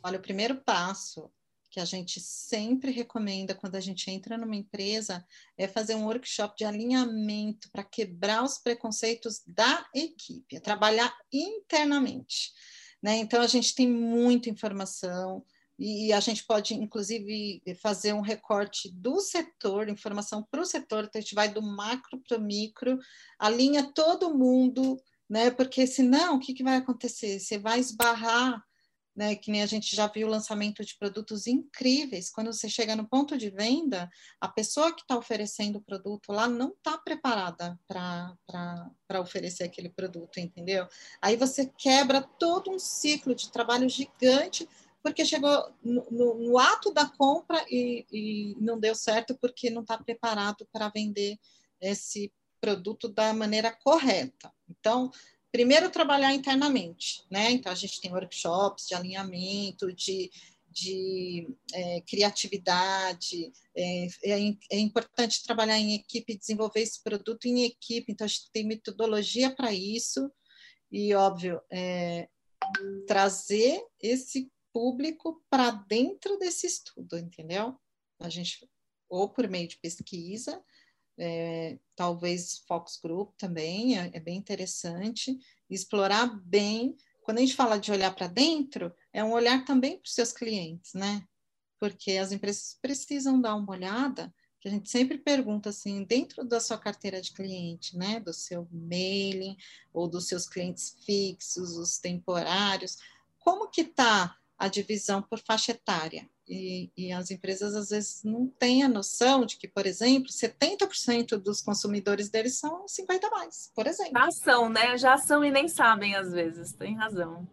Olha, 0.03 0.19
o 0.19 0.23
primeiro 0.23 0.57
passo 0.57 1.31
que 1.79 1.83
a 1.83 1.85
gente 1.85 2.19
sempre 2.21 2.91
recomenda 2.91 3.55
quando 3.55 3.77
a 3.77 3.81
gente 3.81 4.11
entra 4.11 4.37
numa 4.37 4.57
empresa 4.57 5.25
é 5.57 5.69
fazer 5.69 5.95
um 5.95 6.07
workshop 6.07 6.57
de 6.59 6.65
alinhamento 6.65 7.71
para 7.71 7.85
quebrar 7.85 8.43
os 8.43 8.59
preconceitos 8.59 9.43
da 9.47 9.87
equipe, 9.95 10.57
é 10.57 10.61
trabalhar 10.61 11.17
internamente. 11.33 12.51
Né? 13.01 13.19
Então, 13.19 13.41
a 13.41 13.47
gente 13.47 13.77
tem 13.77 13.89
muita 13.89 14.51
informação 14.51 15.45
e 15.79 16.13
a 16.13 16.19
gente 16.19 16.45
pode, 16.45 16.75
inclusive, 16.75 17.63
fazer 17.81 18.13
um 18.13 18.23
recorte 18.23 18.91
do 18.93 19.21
setor, 19.21 19.89
informação 19.89 20.45
para 20.51 20.63
o 20.63 20.67
setor, 20.67 21.05
então 21.05 21.21
a 21.21 21.23
gente 21.23 21.37
vai 21.37 21.49
do 21.49 21.63
macro 21.63 22.21
para 22.27 22.39
o 22.39 22.41
micro, 22.41 22.99
alinha 23.39 23.93
todo 23.95 24.37
mundo, 24.37 25.01
né? 25.31 25.53
Porque 25.53 25.87
senão, 25.87 26.35
o 26.35 26.41
que, 26.41 26.55
que 26.55 26.65
vai 26.65 26.79
acontecer? 26.79 27.39
Você 27.39 27.57
vai 27.57 27.79
esbarrar 27.79 28.67
né, 29.19 29.35
que 29.35 29.51
nem 29.51 29.65
a 29.65 29.67
gente 29.67 29.97
já 29.97 30.07
viu 30.07 30.29
o 30.29 30.31
lançamento 30.31 30.85
de 30.85 30.97
produtos 30.97 31.49
incríveis. 31.49 32.31
Quando 32.31 32.53
você 32.53 32.69
chega 32.69 32.95
no 32.95 33.05
ponto 33.05 33.37
de 33.37 33.51
venda, 33.51 34.09
a 34.41 34.47
pessoa 34.47 34.95
que 34.95 35.03
está 35.03 35.19
oferecendo 35.19 35.79
o 35.79 35.83
produto 35.83 36.31
lá 36.31 36.47
não 36.47 36.69
está 36.69 36.97
preparada 36.97 37.77
para 37.89 39.21
oferecer 39.21 39.65
aquele 39.65 39.89
produto, 39.89 40.39
entendeu? 40.39 40.87
Aí 41.21 41.35
você 41.35 41.67
quebra 41.67 42.23
todo 42.23 42.71
um 42.71 42.79
ciclo 42.79 43.35
de 43.35 43.51
trabalho 43.51 43.89
gigante, 43.89 44.69
porque 45.03 45.25
chegou 45.25 45.69
no, 45.83 46.07
no, 46.13 46.35
no 46.39 46.57
ato 46.57 46.93
da 46.93 47.09
compra 47.09 47.67
e, 47.69 48.07
e 48.13 48.57
não 48.61 48.79
deu 48.79 48.95
certo 48.95 49.37
porque 49.41 49.69
não 49.69 49.83
está 49.83 49.99
preparado 49.99 50.65
para 50.73 50.91
vender 50.91 51.37
esse 51.81 52.33
produto 52.61 53.09
da 53.09 53.35
maneira 53.35 53.73
correta. 53.73 54.53
Então, 54.69 55.11
primeiro 55.53 55.91
trabalhar 55.91 56.35
internamente, 56.35 57.25
né? 57.31 57.51
Então 57.51 57.73
a 57.73 57.75
gente 57.75 58.01
tem 58.01 58.13
workshops 58.13 58.87
de 58.87 58.95
alinhamento, 58.95 59.93
de, 59.93 60.31
de 60.69 61.49
é, 61.73 62.01
criatividade. 62.03 63.53
É, 63.77 64.07
é, 64.25 64.57
é, 64.71 64.79
importante 64.79 65.43
trabalhar 65.43 65.79
em 65.79 65.95
equipe, 65.95 66.39
desenvolver 66.39 66.81
esse 66.81 67.03
produto 67.03 67.47
em 67.47 67.65
equipe. 67.65 68.13
Então 68.13 68.25
a 68.25 68.29
gente 68.29 68.51
tem 68.53 68.65
metodologia 68.65 69.55
para 69.55 69.73
isso 69.73 70.31
e 70.91 71.15
óbvio 71.15 71.61
é, 71.71 72.29
trazer 73.07 73.83
esse 74.01 74.51
público 74.73 75.43
para 75.51 75.71
dentro 75.71 76.39
desse 76.39 76.67
estudo, 76.67 77.19
entendeu? 77.19 77.77
A 78.21 78.29
gente 78.29 78.69
ou 79.09 79.29
por 79.29 79.49
meio 79.49 79.67
de 79.67 79.79
pesquisa 79.79 80.63
é, 81.19 81.79
talvez 81.97 82.63
focus 82.67 82.99
group 83.03 83.35
também, 83.37 83.99
é, 83.99 84.11
é 84.13 84.21
bem 84.21 84.37
interessante, 84.37 85.39
explorar 85.69 86.27
bem. 86.45 86.97
Quando 87.23 87.39
a 87.39 87.41
gente 87.41 87.57
fala 87.57 87.79
de 87.79 87.91
olhar 87.91 88.15
para 88.15 88.27
dentro, 88.27 88.95
é 89.13 89.23
um 89.23 89.33
olhar 89.33 89.65
também 89.65 89.99
para 89.99 90.07
os 90.07 90.15
seus 90.15 90.33
clientes, 90.33 90.95
né? 90.95 91.27
Porque 91.79 92.13
as 92.13 92.33
empresas 92.33 92.79
precisam 92.81 93.41
dar 93.41 93.55
uma 93.57 93.73
olhada, 93.73 94.33
que 94.61 94.69
a 94.69 94.71
gente 94.71 94.91
sempre 94.91 95.19
pergunta 95.19 95.69
assim, 95.69 96.05
dentro 96.05 96.45
da 96.45 96.59
sua 96.59 96.79
carteira 96.79 97.21
de 97.21 97.33
cliente, 97.33 97.97
né? 97.97 98.21
Do 98.21 98.33
seu 98.33 98.67
mailing, 98.71 99.57
ou 99.93 100.09
dos 100.09 100.29
seus 100.29 100.49
clientes 100.49 100.97
fixos, 101.05 101.77
os 101.77 101.99
temporários, 101.99 102.99
como 103.39 103.69
que 103.69 103.83
está 103.83 104.37
a 104.59 104.69
divisão 104.69 105.23
por 105.23 105.39
faixa 105.39 105.73
etária? 105.73 106.29
E, 106.49 106.91
e, 106.97 107.13
as 107.13 107.31
empresas 107.31 107.75
às 107.75 107.91
vezes 107.91 108.23
não 108.25 108.49
têm 108.49 108.83
a 108.83 108.89
noção 108.89 109.45
de 109.45 109.59
que, 109.59 109.69
por 109.69 109.87
exemplo, 109.87 110.31
70% 110.33 111.37
dos 111.37 111.61
consumidores 111.61 112.31
deles 112.31 112.59
são 112.59 112.89
50 112.89 113.29
mais, 113.29 113.71
por 113.75 113.87
exemplo. 113.87 114.13
Já 114.15 114.31
são, 114.31 114.69
né? 114.71 114.97
Já 114.97 115.19
são 115.19 115.45
e 115.45 115.51
nem 115.51 115.69
sabem 115.69 116.17
às 116.17 116.33
vezes. 116.33 116.73
Tem 116.73 116.97
razão. 116.97 117.47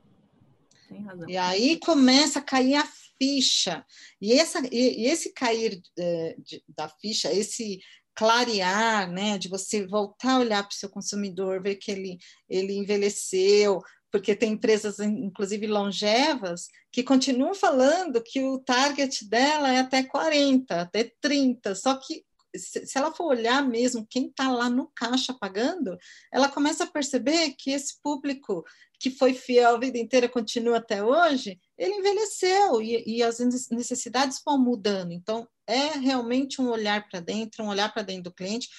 Tem 0.88 1.04
razão. 1.04 1.30
E 1.30 1.36
aí 1.36 1.78
começa 1.78 2.40
a 2.40 2.42
cair 2.42 2.76
a 2.76 2.88
ficha. 3.18 3.86
E, 4.22 4.34
essa, 4.34 4.60
e, 4.72 5.04
e 5.04 5.08
esse 5.08 5.34
cair 5.34 5.82
é, 5.98 6.36
de, 6.40 6.64
da 6.70 6.88
ficha, 6.88 7.34
esse 7.34 7.82
clarear, 8.16 9.12
né, 9.12 9.38
de 9.38 9.50
você 9.50 9.86
voltar 9.86 10.36
a 10.36 10.40
olhar 10.40 10.64
para 10.64 10.72
o 10.72 10.76
seu 10.78 10.90
consumidor, 10.90 11.62
ver 11.62 11.76
que 11.76 11.92
ele, 11.92 12.18
ele 12.50 12.74
envelheceu, 12.74 13.82
porque 14.16 14.34
tem 14.34 14.54
empresas, 14.54 14.98
inclusive 15.02 15.68
longevas, 15.68 16.70
que 16.90 17.04
continuam 17.04 17.54
falando 17.54 18.24
que 18.24 18.42
o 18.42 18.58
target 18.58 19.28
dela 19.28 19.74
é 19.74 19.80
até 19.80 20.04
40, 20.04 20.74
até 20.74 21.12
30, 21.20 21.76
só 21.76 21.96
que 21.96 22.24
se 22.56 22.98
ela 22.98 23.14
for 23.14 23.26
olhar 23.26 23.62
mesmo 23.68 24.08
quem 24.10 24.28
está 24.28 24.50
lá 24.50 24.70
no 24.70 24.90
caixa 24.96 25.34
pagando, 25.34 25.98
ela 26.32 26.48
começa 26.48 26.86
a 26.86 26.90
perceber 26.90 27.56
que 27.58 27.72
esse 27.72 28.02
público 28.02 28.64
que 28.98 29.12
foi 29.12 29.34
fiel 29.34 29.76
a 29.76 29.80
vida 29.80 29.98
inteira 29.98 30.30
continua 30.30 30.78
até 30.78 31.04
hoje, 31.04 31.60
ele 31.78 31.96
envelheceu 31.96 32.82
e, 32.82 33.18
e 33.18 33.22
as 33.22 33.40
necessidades 33.70 34.42
vão 34.46 34.58
mudando. 34.58 35.12
Então, 35.12 35.46
é 35.68 35.90
realmente 36.00 36.62
um 36.62 36.70
olhar 36.70 37.06
para 37.10 37.20
dentro, 37.20 37.66
um 37.66 37.68
olhar 37.68 37.94
para 37.94 38.02
dentro 38.02 38.24
do 38.24 38.34
cliente, 38.34 38.70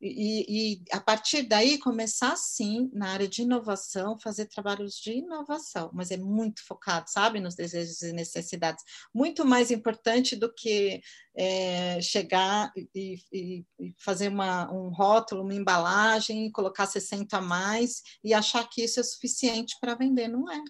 e, 0.00 0.74
e, 0.74 0.82
a 0.92 1.00
partir 1.00 1.42
daí 1.42 1.76
começar 1.78 2.36
sim 2.36 2.88
na 2.92 3.08
área 3.08 3.26
de 3.26 3.42
inovação, 3.42 4.18
fazer 4.18 4.46
trabalhos 4.46 4.94
de 4.94 5.12
inovação, 5.14 5.90
mas 5.92 6.12
é 6.12 6.16
muito 6.16 6.64
focado, 6.64 7.10
sabe, 7.10 7.40
nos 7.40 7.56
desejos 7.56 8.02
e 8.02 8.12
necessidades. 8.12 8.84
Muito 9.12 9.44
mais 9.44 9.72
importante 9.72 10.36
do 10.36 10.52
que 10.54 11.00
é, 11.36 12.00
chegar 12.00 12.72
e, 12.76 13.18
e, 13.32 13.64
e, 13.80 13.94
fazer 13.98 14.28
uma, 14.28 14.72
um 14.72 14.88
rótulo, 14.88 15.42
uma 15.42 15.54
embalagem, 15.54 16.50
colocar 16.52 16.86
60 16.86 17.36
a 17.36 17.40
mais 17.40 18.02
e 18.22 18.32
achar 18.32 18.68
que 18.68 18.84
isso 18.84 19.00
é 19.00 19.02
suficiente 19.02 19.76
para 19.80 19.96
vender, 19.96 20.28
não 20.28 20.48
é. 20.50 20.62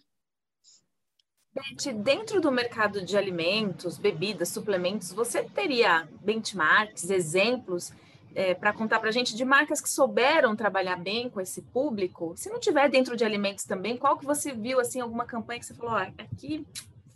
Beth, 1.52 1.92
dentro 2.02 2.40
do 2.40 2.52
mercado 2.52 3.04
de 3.04 3.16
alimentos, 3.16 3.98
bebidas, 3.98 4.48
suplementos, 4.48 5.12
você 5.12 5.42
teria 5.42 6.08
benchmarks, 6.22 7.10
exemplos 7.10 7.92
é, 8.34 8.54
para 8.54 8.72
contar 8.72 8.98
para 9.00 9.08
a 9.08 9.12
gente 9.12 9.34
de 9.34 9.44
marcas 9.44 9.80
que 9.80 9.88
souberam 9.88 10.56
trabalhar 10.56 10.96
bem 10.96 11.28
com 11.28 11.40
esse 11.40 11.62
público? 11.62 12.34
Se 12.36 12.48
não 12.48 12.60
tiver 12.60 12.88
dentro 12.88 13.16
de 13.16 13.24
alimentos 13.24 13.64
também, 13.64 13.96
qual 13.96 14.18
que 14.18 14.24
você 14.24 14.52
viu 14.52 14.80
assim 14.80 15.00
alguma 15.00 15.24
campanha 15.24 15.60
que 15.60 15.66
você 15.66 15.74
falou, 15.74 15.92
ah, 15.92 16.12
aqui 16.18 16.66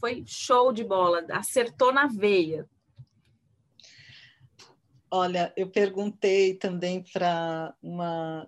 foi 0.00 0.24
show 0.26 0.72
de 0.72 0.82
bola, 0.82 1.24
acertou 1.30 1.92
na 1.92 2.06
veia? 2.06 2.68
Olha, 5.10 5.52
eu 5.56 5.68
perguntei 5.68 6.54
também 6.54 7.04
para 7.12 7.74
uma 7.82 8.46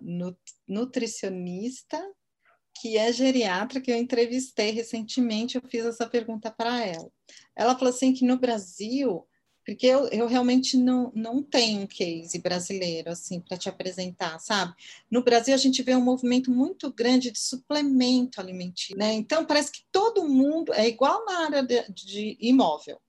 nutricionista 0.67 2.01
que 2.81 2.97
é 2.97 3.13
geriatra, 3.13 3.79
que 3.79 3.91
eu 3.91 3.95
entrevistei 3.95 4.71
recentemente, 4.71 5.55
eu 5.55 5.61
fiz 5.69 5.85
essa 5.85 6.07
pergunta 6.07 6.51
para 6.51 6.83
ela. 6.83 7.09
Ela 7.55 7.75
falou 7.75 7.93
assim 7.93 8.13
que 8.13 8.25
no 8.25 8.37
Brasil 8.37 9.25
porque 9.65 9.87
eu, 9.87 10.07
eu 10.09 10.27
realmente 10.27 10.77
não, 10.77 11.11
não 11.15 11.41
tenho 11.41 11.81
um 11.81 11.87
case 11.87 12.37
brasileiro 12.37 13.09
assim 13.09 13.39
para 13.39 13.57
te 13.57 13.67
apresentar, 13.67 14.37
sabe? 14.39 14.75
No 15.09 15.23
Brasil 15.23 15.55
a 15.55 15.57
gente 15.57 15.81
vê 15.81 15.95
um 15.95 16.03
movimento 16.03 16.51
muito 16.51 16.93
grande 16.93 17.31
de 17.31 17.39
suplemento 17.39 18.39
alimentício, 18.39 18.95
né? 18.95 19.13
Então 19.13 19.43
parece 19.43 19.71
que 19.71 19.83
todo 19.91 20.29
mundo 20.29 20.71
é 20.71 20.87
igual 20.87 21.25
na 21.25 21.45
área 21.45 21.63
de, 21.63 21.83
de 21.91 22.37
imóvel. 22.39 23.01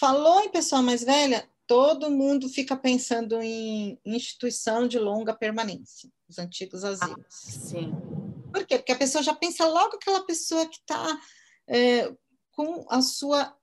Falou 0.00 0.40
em 0.40 0.48
pessoa 0.48 0.80
mais 0.80 1.04
velha, 1.04 1.46
todo 1.66 2.10
mundo 2.10 2.48
fica 2.48 2.74
pensando 2.74 3.40
em 3.42 3.98
instituição 4.06 4.88
de 4.88 4.98
longa 4.98 5.34
permanência, 5.34 6.10
os 6.26 6.38
antigos 6.38 6.82
asilos. 6.82 7.14
Ah, 7.20 7.28
sim. 7.28 7.92
Por 8.50 8.64
quê? 8.66 8.78
Porque 8.78 8.92
a 8.92 8.98
pessoa 8.98 9.22
já 9.22 9.34
pensa 9.34 9.66
logo 9.66 9.96
aquela 9.96 10.24
pessoa 10.24 10.66
que 10.66 10.76
está 10.76 11.20
é, 11.68 12.10
com 12.52 12.86
a 12.88 13.02
sua 13.02 13.54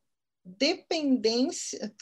dependência, 0.44 1.94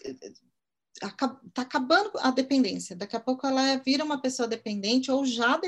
está 0.96 1.62
acabando 1.62 2.12
a 2.20 2.32
dependência. 2.32 2.96
Daqui 2.96 3.16
a 3.16 3.20
pouco 3.20 3.46
ela 3.46 3.78
vira 3.78 4.04
uma 4.04 4.22
pessoa 4.22 4.48
dependente 4.48 5.12
ou 5.12 5.26
já 5.26 5.60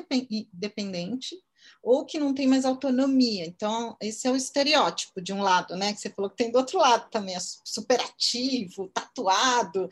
dependente 0.54 1.36
ou 1.82 2.06
que 2.06 2.20
não 2.20 2.34
tem 2.34 2.48
mais 2.48 2.66
autonomia. 2.66 3.46
Então, 3.46 3.96
esse 4.02 4.28
é 4.28 4.32
o 4.32 4.36
estereótipo 4.36 5.22
de 5.22 5.34
um 5.34 5.42
lado, 5.42 5.76
né? 5.76 5.94
Que 5.94 6.00
você 6.00 6.10
falou 6.10 6.30
que 6.30 6.38
tem 6.38 6.52
do 6.52 6.58
outro 6.58 6.80
lado 6.80 7.10
também, 7.10 7.36
é 7.36 7.40
superativo, 7.40 8.90
tatuado, 8.90 9.90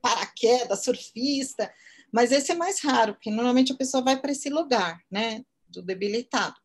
paraquedas, 0.00 0.84
surfista. 0.84 1.72
Mas 2.12 2.32
esse 2.32 2.52
é 2.52 2.54
mais 2.54 2.80
raro, 2.80 3.14
porque 3.14 3.30
normalmente 3.30 3.72
a 3.72 3.76
pessoa 3.76 4.02
vai 4.02 4.18
para 4.18 4.32
esse 4.32 4.48
lugar, 4.48 5.02
né? 5.10 5.44
Do 5.68 5.82
debilitado. 5.82 6.56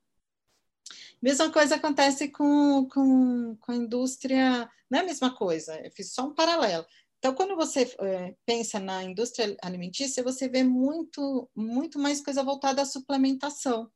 Mesma 1.21 1.51
coisa 1.51 1.75
acontece 1.75 2.29
com, 2.29 2.88
com, 2.88 3.55
com 3.57 3.71
a 3.71 3.75
indústria, 3.75 4.69
não 4.89 4.99
é 4.99 5.01
a 5.01 5.05
mesma 5.05 5.36
coisa, 5.36 5.79
eu 5.86 5.91
fiz 5.91 6.13
só 6.13 6.23
um 6.23 6.34
paralelo. 6.34 6.86
Então, 7.19 7.36
quando 7.36 7.55
você 7.55 7.84
é, 7.99 8.36
pensa 8.47 8.79
na 8.79 9.03
indústria 9.03 9.55
alimentícia, 9.62 10.23
você 10.23 10.49
vê 10.49 10.63
muito, 10.63 11.47
muito 11.55 11.99
mais 11.99 12.19
coisa 12.19 12.43
voltada 12.43 12.81
à 12.81 12.86
suplementação. 12.86 13.91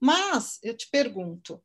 Mas, 0.00 0.58
eu 0.62 0.74
te 0.74 0.88
pergunto, 0.90 1.62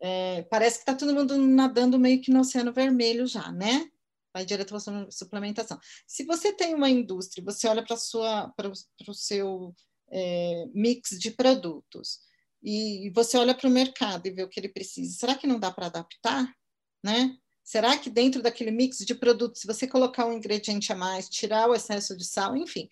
é, 0.00 0.42
parece 0.44 0.78
que 0.78 0.82
está 0.82 0.94
todo 0.94 1.14
mundo 1.14 1.36
nadando 1.36 1.98
meio 1.98 2.22
que 2.22 2.30
no 2.30 2.40
oceano 2.40 2.72
vermelho 2.72 3.26
já, 3.26 3.52
né? 3.52 3.90
Vai 4.32 4.46
direto 4.46 4.68
para 4.68 5.02
a 5.06 5.10
suplementação. 5.10 5.78
Se 6.06 6.24
você 6.24 6.50
tem 6.52 6.74
uma 6.74 6.88
indústria, 6.88 7.44
você 7.44 7.68
olha 7.68 7.84
para 7.84 8.70
o 9.06 9.14
seu 9.14 9.74
é, 10.10 10.66
mix 10.72 11.10
de 11.18 11.30
produtos, 11.30 12.20
e 12.62 13.10
você 13.10 13.36
olha 13.36 13.54
para 13.54 13.68
o 13.68 13.72
mercado 13.72 14.26
e 14.26 14.30
vê 14.30 14.42
o 14.42 14.48
que 14.48 14.58
ele 14.58 14.68
precisa. 14.68 15.18
Será 15.18 15.34
que 15.34 15.46
não 15.46 15.58
dá 15.58 15.70
para 15.70 15.86
adaptar? 15.86 16.52
Né? 17.02 17.36
Será 17.62 17.96
que 17.98 18.10
dentro 18.10 18.42
daquele 18.42 18.70
mix 18.70 18.98
de 18.98 19.14
produtos, 19.14 19.60
se 19.60 19.66
você 19.66 19.86
colocar 19.86 20.26
um 20.26 20.32
ingrediente 20.32 20.92
a 20.92 20.96
mais, 20.96 21.28
tirar 21.28 21.68
o 21.68 21.74
excesso 21.74 22.16
de 22.16 22.24
sal, 22.24 22.56
enfim, 22.56 22.88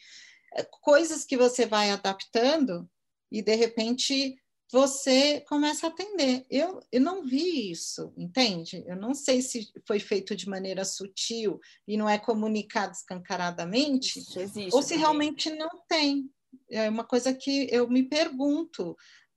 é, 0.55 0.63
coisas 0.83 1.25
que 1.25 1.37
você 1.37 1.67
vai 1.67 1.91
adaptando 1.91 2.89
e 3.33 3.43
de 3.43 3.55
repente 3.55 4.37
você 4.71 5.41
começa 5.49 5.87
a 5.87 5.91
atender. 5.91 6.45
Eu, 6.51 6.81
eu 6.91 7.01
não 7.01 7.25
vi 7.25 7.71
isso, 7.71 8.13
entende? 8.17 8.85
Eu 8.87 8.97
não 8.97 9.15
sei 9.15 9.41
se 9.41 9.71
foi 9.87 10.01
feito 10.01 10.35
de 10.35 10.49
maneira 10.49 10.85
sutil 10.85 11.61
e 11.87 11.97
não 11.97 12.09
é 12.09 12.19
comunicado 12.19 12.93
escancaradamente, 12.93 14.23
ou 14.73 14.83
se 14.83 14.89
também. 14.89 14.99
realmente 14.99 15.51
não 15.51 15.71
tem. 15.89 16.31
É 16.69 16.89
uma 16.89 17.05
coisa 17.05 17.33
que 17.33 17.69
eu 17.71 17.89
me 17.89 18.03
pergunto 18.03 18.97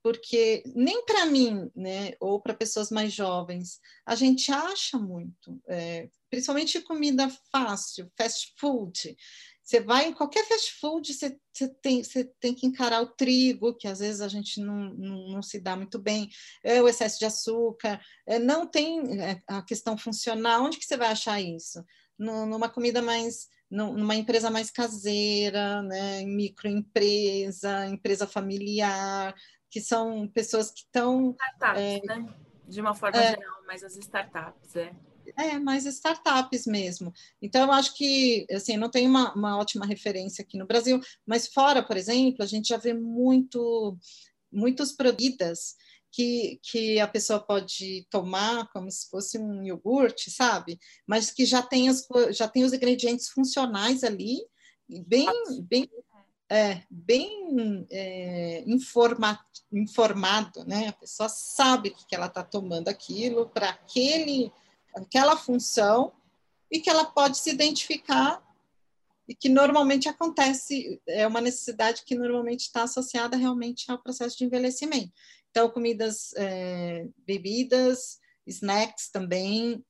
porque 0.10 0.63
nem 0.76 1.06
para 1.06 1.28
mim, 1.28 1.69
né, 1.76 2.13
ou 2.19 2.41
para 2.41 2.52
pessoas 2.52 2.89
mais 2.89 3.13
jovens, 3.13 3.80
a 4.04 4.15
gente 4.15 4.52
acha 4.52 4.98
muito, 4.98 5.62
é, 5.67 6.10
principalmente 6.32 6.82
comida 6.82 7.30
fácil, 7.52 8.12
fast 8.17 8.56
food. 8.58 9.15
Você 9.62 9.80
vai 9.82 10.08
em 10.08 10.13
qualquer 10.13 10.48
fast 10.48 10.80
food, 10.80 11.13
você, 11.13 11.38
você, 11.54 11.67
tem, 11.67 12.04
você 12.04 12.24
tem 12.39 12.56
que 12.56 12.65
encarar 12.65 13.04
o 13.04 13.13
trigo, 13.13 13.76
que 13.76 13.88
às 13.88 14.00
vezes 14.00 14.19
a 14.19 14.28
gente 14.28 14.60
não, 14.60 14.95
não, 14.95 15.28
não 15.30 15.41
se 15.43 15.60
dá 15.60 15.76
muito 15.76 16.00
bem, 16.00 16.28
é 16.63 16.82
o 16.82 16.88
excesso 16.88 17.19
de 17.19 17.26
açúcar, 17.26 18.04
é, 18.26 18.39
não 18.39 18.65
tem 18.65 19.22
é, 19.22 19.39
a 19.45 19.62
questão 19.62 19.95
funcional. 19.95 20.63
Onde 20.63 20.80
que 20.80 20.86
você 20.86 20.98
vai 20.98 21.10
achar 21.10 21.39
isso? 21.39 21.86
No, 22.17 22.48
numa 22.48 22.67
comida 22.67 23.00
mais 23.00 23.48
numa 23.69 24.15
empresa 24.15 24.50
mais 24.50 24.72
caseira, 24.72 25.84
né, 25.84 26.24
microempresa, 26.24 27.86
empresa 27.86 28.26
familiar, 28.26 29.36
que 29.69 29.82
são 29.82 30.27
pessoas 30.27 30.71
que 30.71 30.82
estão. 30.82 31.32
Startups, 31.32 31.82
é, 31.82 32.01
né? 32.05 32.34
De 32.67 32.82
uma 32.82 32.93
forma 32.93 33.17
é, 33.17 33.32
geral, 33.32 33.63
mas 33.65 33.84
as 33.84 33.95
startups, 33.97 34.75
é. 34.75 34.91
É, 35.38 35.60
mais 35.60 35.86
startups 35.86 36.65
mesmo. 36.65 37.13
Então, 37.41 37.67
eu 37.67 37.71
acho 37.71 37.95
que, 37.95 38.45
assim, 38.51 38.77
não 38.77 38.89
tem 38.89 39.08
uma, 39.08 39.34
uma 39.34 39.58
ótima 39.58 39.86
referência 39.86 40.41
aqui 40.43 40.58
no 40.58 40.65
Brasil, 40.65 40.99
mas 41.25 41.47
fora, 41.47 41.84
por 41.84 41.97
exemplo, 41.97 42.43
a 42.43 42.47
gente 42.47 42.69
já 42.69 42.77
vê 42.77 42.93
muito, 42.93 43.97
muitos 44.51 44.91
produtos 44.91 45.75
que, 46.12 46.60
que 46.63 46.99
a 46.99 47.08
pessoa 47.08 47.39
pode 47.39 48.08
tomar 48.10 48.67
como 48.71 48.89
se 48.89 49.08
fosse 49.10 49.38
um 49.38 49.63
iogurte, 49.63 50.32
sabe? 50.32 50.79
Mas 51.08 51.29
que 51.32 51.45
já 51.45 51.62
tem, 51.62 51.89
as, 51.89 52.08
já 52.32 52.47
tem 52.47 52.63
os 52.63 52.73
ingredientes 52.73 53.29
funcionais 53.29 54.03
ali, 54.03 54.38
bem, 55.05 55.27
bem 55.63 55.88
é, 56.50 56.82
bem 56.90 57.88
é, 57.92 58.64
informa, 58.66 59.40
informado, 59.72 60.66
né? 60.66 60.88
A 60.88 60.94
pessoa 60.94 61.30
sabe 61.30 61.92
que 61.92 62.16
ela 62.16 62.26
está 62.26 62.44
tomando 62.44 62.88
aquilo 62.88 63.48
para 63.50 63.70
aquele 63.70 64.52
aquela 64.96 65.38
função 65.38 66.12
e 66.72 66.80
que 66.80 66.90
ela 66.90 67.06
pode 67.06 67.38
se 67.38 67.52
identificar 67.52 68.44
e 69.28 69.36
que 69.36 69.48
normalmente 69.48 70.10
acontece 70.10 71.00
é 71.08 71.28
uma 71.28 71.40
necessidade 71.40 72.04
que 72.04 72.16
normalmente 72.16 72.62
está 72.62 72.84
associada 72.84 73.38
realmente 73.38 73.90
ao 73.92 74.02
processo 74.02 74.36
de 74.36 74.46
envelhecimento. 74.46 75.14
Então, 75.52 75.70
comidas, 75.70 76.34
é, 76.36 77.08
bebidas, 77.26 78.18
snacks 78.48 79.10
também 79.12 79.86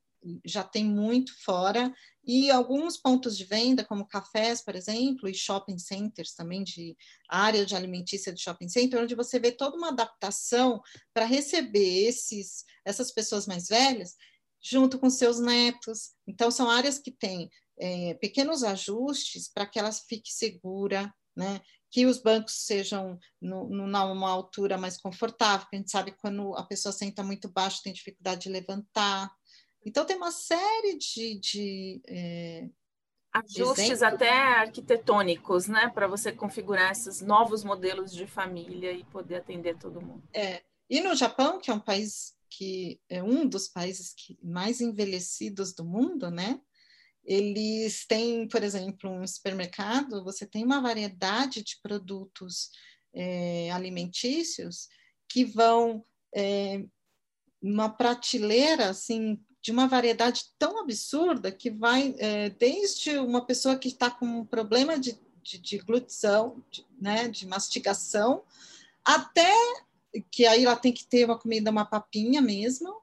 já 0.46 0.64
tem 0.64 0.84
muito 0.84 1.34
fora 1.44 1.94
e 2.24 2.52
alguns 2.52 2.98
pontos 2.98 3.38
de 3.38 3.44
venda, 3.46 3.84
como 3.84 4.08
cafés, 4.08 4.62
por 4.62 4.76
exemplo, 4.76 5.28
e 5.28 5.34
shopping 5.34 5.80
centers 5.80 6.34
também, 6.34 6.64
de 6.64 6.96
área 7.28 7.66
de 7.66 7.76
alimentícia 7.76 8.32
de 8.32 8.42
shopping 8.42 8.70
center, 8.70 9.02
onde 9.02 9.16
você 9.16 9.40
vê 9.40 9.52
toda 9.52 9.78
uma 9.78 9.90
adaptação 9.90 10.82
para 11.14 11.26
receber 11.26 12.08
esses, 12.08 12.66
essas 12.86 13.12
pessoas 13.12 13.48
mais 13.48 13.68
velhas 13.68 14.16
junto 14.62 15.00
com 15.00 15.10
seus 15.10 15.40
netos. 15.40 16.12
Então, 16.28 16.52
são 16.52 16.70
áreas 16.70 17.00
que 17.00 17.12
têm 17.12 17.50
é, 17.80 18.14
pequenos 18.16 18.64
ajustes 18.64 19.50
para 19.52 19.66
que 19.66 19.80
ela 19.80 19.92
fique 19.92 20.32
segura, 20.32 21.14
né? 21.36 21.62
que 21.92 22.06
os 22.06 22.22
bancos 22.22 22.66
sejam 22.66 23.18
no, 23.42 23.68
numa 23.68 24.30
altura 24.30 24.78
mais 24.78 24.98
confortável, 24.98 25.62
porque 25.62 25.76
a 25.76 25.80
gente 25.80 25.92
sabe 25.92 26.12
que 26.12 26.20
quando 26.20 26.56
a 26.56 26.64
pessoa 26.64 26.92
senta 26.92 27.24
muito 27.24 27.50
baixo 27.50 27.82
tem 27.84 27.94
dificuldade 27.94 28.44
de 28.44 28.50
levantar, 28.50 29.32
então, 29.90 30.06
tem 30.06 30.16
uma 30.16 30.32
série 30.32 30.98
de. 30.98 31.40
de 31.40 32.02
é, 32.08 32.70
Ajustes 33.32 34.02
até 34.02 34.30
arquitetônicos, 34.32 35.68
né? 35.68 35.90
Para 35.90 36.08
você 36.08 36.32
configurar 36.32 36.92
esses 36.92 37.22
novos 37.22 37.64
modelos 37.64 38.12
de 38.12 38.26
família 38.26 38.92
e 38.92 39.04
poder 39.04 39.36
atender 39.36 39.78
todo 39.78 40.02
mundo. 40.02 40.24
É. 40.34 40.64
E 40.90 41.00
no 41.02 41.16
Japão, 41.16 41.60
que 41.60 41.70
é 41.70 41.74
um 41.74 41.80
país 41.80 42.36
que 42.50 43.00
é 43.08 43.22
um 43.22 43.48
dos 43.48 43.68
países 43.68 44.14
que, 44.16 44.38
mais 44.44 44.82
envelhecidos 44.82 45.74
do 45.74 45.86
mundo, 45.86 46.32
né? 46.32 46.60
Eles 47.24 48.06
têm, 48.08 48.48
por 48.48 48.64
exemplo, 48.64 49.10
um 49.10 49.26
supermercado, 49.28 50.24
você 50.24 50.48
tem 50.48 50.64
uma 50.64 50.82
variedade 50.82 51.64
de 51.64 51.80
produtos 51.82 52.72
é, 53.14 53.70
alimentícios 53.72 54.88
que 55.28 55.46
vão 55.46 56.04
é, 56.36 56.84
uma 57.62 57.90
prateleira 57.90 58.90
assim 58.90 59.40
de 59.62 59.72
uma 59.72 59.88
variedade 59.88 60.46
tão 60.58 60.80
absurda 60.80 61.52
que 61.52 61.70
vai 61.70 62.16
é, 62.18 62.50
desde 62.50 63.18
uma 63.18 63.46
pessoa 63.46 63.76
que 63.76 63.90
está 63.90 64.10
com 64.10 64.26
um 64.26 64.46
problema 64.46 64.98
de, 64.98 65.20
de, 65.44 65.58
de 65.58 65.78
glutição, 65.80 66.64
de, 66.72 66.86
né, 67.00 67.28
de 67.28 67.46
mastigação, 67.46 68.44
até 69.04 69.52
que 70.32 70.46
aí 70.46 70.66
ela 70.66 70.76
tem 70.76 70.92
que 70.92 71.06
ter 71.06 71.26
uma 71.26 71.38
comida, 71.38 71.72
uma 71.72 71.86
papinha 71.86 72.42
mesmo, 72.42 73.02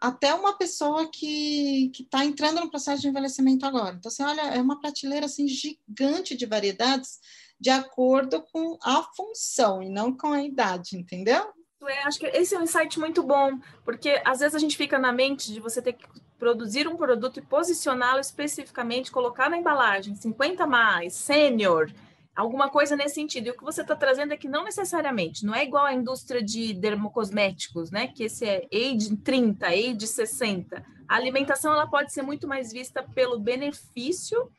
até 0.00 0.34
uma 0.34 0.58
pessoa 0.58 1.08
que 1.10 1.90
está 1.98 2.24
entrando 2.24 2.60
no 2.60 2.70
processo 2.70 3.00
de 3.00 3.08
envelhecimento 3.08 3.64
agora. 3.64 3.96
Então, 3.96 4.10
você 4.10 4.22
olha, 4.22 4.42
é 4.42 4.60
uma 4.60 4.78
prateleira 4.78 5.26
assim, 5.26 5.48
gigante 5.48 6.36
de 6.36 6.44
variedades 6.44 7.20
de 7.58 7.70
acordo 7.70 8.42
com 8.52 8.76
a 8.82 9.02
função 9.16 9.82
e 9.82 9.88
não 9.88 10.14
com 10.14 10.32
a 10.32 10.42
idade, 10.42 10.98
entendeu? 10.98 11.46
É, 11.88 12.02
acho 12.04 12.18
que 12.18 12.26
esse 12.26 12.54
é 12.54 12.58
um 12.58 12.62
insight 12.62 12.98
muito 12.98 13.22
bom, 13.22 13.58
porque 13.84 14.20
às 14.24 14.40
vezes 14.40 14.54
a 14.54 14.58
gente 14.58 14.76
fica 14.76 14.98
na 14.98 15.12
mente 15.12 15.52
de 15.52 15.60
você 15.60 15.82
ter 15.82 15.94
que 15.94 16.06
produzir 16.38 16.88
um 16.88 16.96
produto 16.96 17.38
e 17.38 17.42
posicioná-lo 17.42 18.20
especificamente, 18.20 19.10
colocar 19.10 19.48
na 19.48 19.56
embalagem 19.56 20.14
50 20.14 20.66
mais, 20.66 21.14
sênior, 21.14 21.90
alguma 22.34 22.68
coisa 22.68 22.96
nesse 22.96 23.14
sentido. 23.14 23.46
E 23.46 23.50
o 23.50 23.56
que 23.56 23.64
você 23.64 23.82
está 23.82 23.94
trazendo 23.94 24.34
é 24.34 24.36
que 24.36 24.48
não 24.48 24.64
necessariamente, 24.64 25.44
não 25.44 25.54
é 25.54 25.64
igual 25.64 25.84
à 25.84 25.94
indústria 25.94 26.42
de 26.42 26.74
dermocosméticos, 26.74 27.90
né? 27.90 28.08
Que 28.08 28.24
esse 28.24 28.44
é 28.44 28.66
age 28.72 29.16
30, 29.16 29.66
age 29.66 30.06
60. 30.06 30.84
A 31.08 31.16
alimentação 31.16 31.72
ela 31.72 31.86
pode 31.86 32.12
ser 32.12 32.22
muito 32.22 32.48
mais 32.48 32.72
vista 32.72 33.02
pelo 33.02 33.38
benefício 33.38 34.50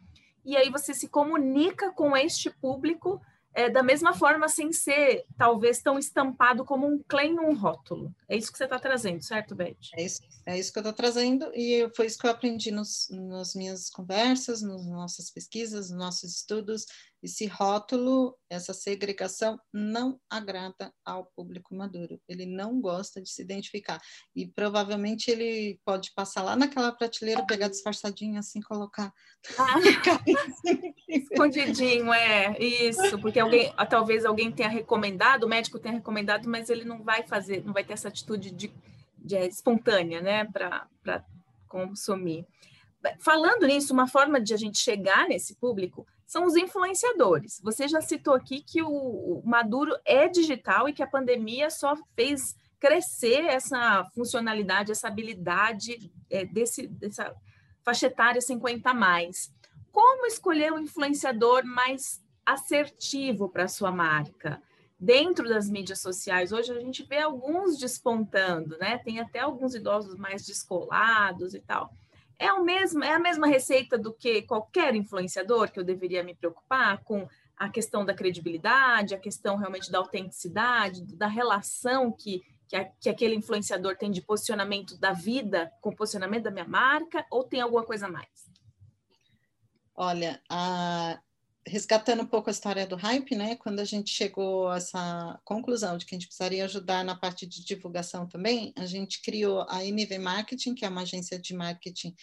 e 0.45 0.55
aí 0.55 0.69
você 0.69 0.93
se 0.93 1.07
comunica 1.07 1.91
com 1.91 2.15
este 2.15 2.49
público 2.49 3.21
é, 3.55 3.69
da 3.69 3.81
mesma 3.81 4.13
forma, 4.13 4.49
sem 4.49 4.73
ser 4.73 5.25
talvez 5.37 5.81
tão 5.81 5.97
estampado 5.97 6.65
como 6.65 6.85
um 6.85 7.01
claim 7.07 7.33
num 7.33 7.55
rótulo. 7.55 8.13
É 8.27 8.35
isso 8.35 8.51
que 8.51 8.57
você 8.57 8.65
está 8.65 8.77
trazendo, 8.77 9.23
certo, 9.23 9.55
Beth? 9.55 9.77
É 9.95 10.03
isso, 10.03 10.21
é 10.45 10.59
isso 10.59 10.73
que 10.73 10.77
eu 10.77 10.81
estou 10.81 10.93
trazendo, 10.93 11.49
e 11.55 11.89
foi 11.95 12.05
isso 12.05 12.19
que 12.19 12.27
eu 12.27 12.31
aprendi 12.31 12.69
nos, 12.69 13.07
nas 13.09 13.55
minhas 13.55 13.89
conversas, 13.89 14.61
nas 14.61 14.85
nossas 14.85 15.31
pesquisas, 15.31 15.89
nos 15.89 15.97
nossos 15.97 16.35
estudos, 16.35 16.85
esse 17.25 17.47
rótulo, 17.47 18.38
essa 18.49 18.73
segregação 18.73 19.59
não 19.73 20.19
agrada 20.29 20.93
ao 21.03 21.25
público 21.35 21.75
maduro. 21.75 22.21
Ele 22.27 22.45
não 22.45 22.79
gosta 22.79 23.21
de 23.21 23.29
se 23.29 23.41
identificar. 23.41 23.99
E 24.35 24.47
provavelmente 24.47 25.29
ele 25.29 25.79
pode 25.83 26.13
passar 26.13 26.43
lá 26.43 26.55
naquela 26.55 26.91
prateleira, 26.91 27.45
pegar 27.45 27.67
disfarçadinho 27.67 28.38
assim, 28.39 28.61
colocar. 28.61 29.11
Ah, 29.57 29.75
escondidinho, 31.09 32.13
é, 32.13 32.57
isso, 32.59 33.19
porque 33.19 33.39
alguém, 33.39 33.73
talvez 33.89 34.23
alguém 34.23 34.51
tenha 34.51 34.69
recomendado, 34.69 35.43
o 35.43 35.49
médico 35.49 35.79
tenha 35.79 35.95
recomendado, 35.95 36.47
mas 36.47 36.69
ele 36.69 36.85
não 36.85 37.03
vai 37.03 37.23
fazer, 37.23 37.63
não 37.65 37.73
vai 37.73 37.83
ter 37.83 37.93
essa 37.93 38.07
atitude 38.07 38.51
de, 38.51 38.71
de 39.17 39.35
é, 39.35 39.47
espontânea, 39.47 40.21
né, 40.21 40.45
para 40.45 41.25
consumir. 41.67 42.45
Falando 43.19 43.67
nisso, 43.67 43.93
uma 43.93 44.07
forma 44.07 44.39
de 44.39 44.53
a 44.53 44.57
gente 44.57 44.79
chegar 44.79 45.27
nesse 45.27 45.55
público 45.55 46.07
são 46.25 46.45
os 46.45 46.55
influenciadores. 46.55 47.59
Você 47.63 47.88
já 47.88 48.01
citou 48.01 48.33
aqui 48.33 48.61
que 48.61 48.81
o, 48.81 49.41
Maduro 49.45 49.95
é 50.03 50.27
digital 50.27 50.89
e 50.89 50.93
que 50.93 51.03
a 51.03 51.07
pandemia 51.07 51.69
só 51.69 51.95
fez 52.15 52.55
crescer 52.79 53.45
essa 53.45 54.03
funcionalidade, 54.13 54.91
essa 54.91 55.07
habilidade 55.07 56.11
é, 56.29 56.45
desse, 56.45 56.88
dessa 56.88 57.33
faixa 57.83 58.07
etária 58.07 58.41
50 58.41 58.89
a 58.89 58.93
mais. 58.93 59.53
Como 59.91 60.25
escolher 60.25 60.73
um 60.73 60.79
influenciador 60.79 61.63
mais 61.63 62.21
assertivo 62.45 63.47
para 63.49 63.63
a 63.63 63.69
sua 63.69 63.91
marca? 63.91 64.61
Dentro 64.99 65.47
das 65.47 65.69
mídias 65.69 66.01
sociais, 66.01 66.51
hoje 66.51 66.71
a 66.71 66.79
gente 66.79 67.03
vê 67.03 67.19
alguns 67.19 67.77
despontando, 67.77 68.77
né? 68.77 68.97
Tem 68.97 69.19
até 69.19 69.39
alguns 69.39 69.75
idosos 69.75 70.15
mais 70.15 70.45
descolados 70.45 71.53
e 71.53 71.59
tal. 71.59 71.93
É, 72.38 72.52
o 72.52 72.63
mesmo, 72.63 73.04
é 73.04 73.13
a 73.13 73.19
mesma 73.19 73.48
receita 73.48 73.98
do 73.98 74.13
que 74.13 74.41
qualquer 74.41 74.95
influenciador 74.95 75.71
que 75.71 75.80
eu 75.80 75.84
deveria 75.84 76.24
me 76.24 76.36
preocupar 76.36 77.04
com 77.04 77.28
a 77.58 77.69
questão 77.69 78.04
da 78.04 78.13
credibilidade, 78.13 79.15
a 79.15 79.19
questão 79.19 79.56
realmente 79.56 79.89
da 79.91 80.00
autenticidade, 80.00 81.06
da 81.15 81.28
relação 81.28 82.12
que, 82.12 82.43
que, 82.67 82.76
a, 82.76 82.86
que 82.86 83.10
aquele 83.10 83.36
influenciador 83.36 83.95
tem 83.95 84.12
de 84.12 84.21
posicionamento 84.21 84.98
da 84.98 85.13
vida 85.13 85.71
com 85.80 85.89
o 85.89 85.95
posicionamento 85.95 86.43
da 86.43 86.52
minha 86.52 86.67
marca, 86.67 87.26
ou 87.32 87.43
tem 87.43 87.62
alguma 87.62 87.84
coisa 87.84 88.08
a 88.08 88.12
mais? 88.12 88.52
Olha, 89.95 90.41
a, 90.50 91.17
resgatando 91.67 92.21
um 92.21 92.28
pouco 92.28 92.49
a 92.49 92.51
história 92.51 92.86
do 92.86 92.95
hype, 92.95 93.36
né? 93.36 93.56
Quando 93.56 93.80
a 93.80 93.86
gente 93.86 94.12
chegou 94.12 94.67
a 94.67 94.78
essa 94.78 95.39
conclusão 95.43 95.97
de 95.97 96.06
que 96.06 96.13
a 96.13 96.17
gente 96.17 96.28
precisaria 96.28 96.63
ajudar 96.65 97.04
na 97.04 97.15
parte 97.15 97.45
de 97.45 97.63
divulgação 97.63 98.28
também, 98.28 98.71
a 98.78 98.86
gente 98.86 99.21
criou 99.21 99.65
a 99.67 99.84
MV 99.84 100.19
Marketing, 100.19 100.75
que 100.75 100.86
é 100.86 100.89
uma 100.89 101.01
agência 101.01 101.39
de 101.39 101.54
marketing 101.54 102.15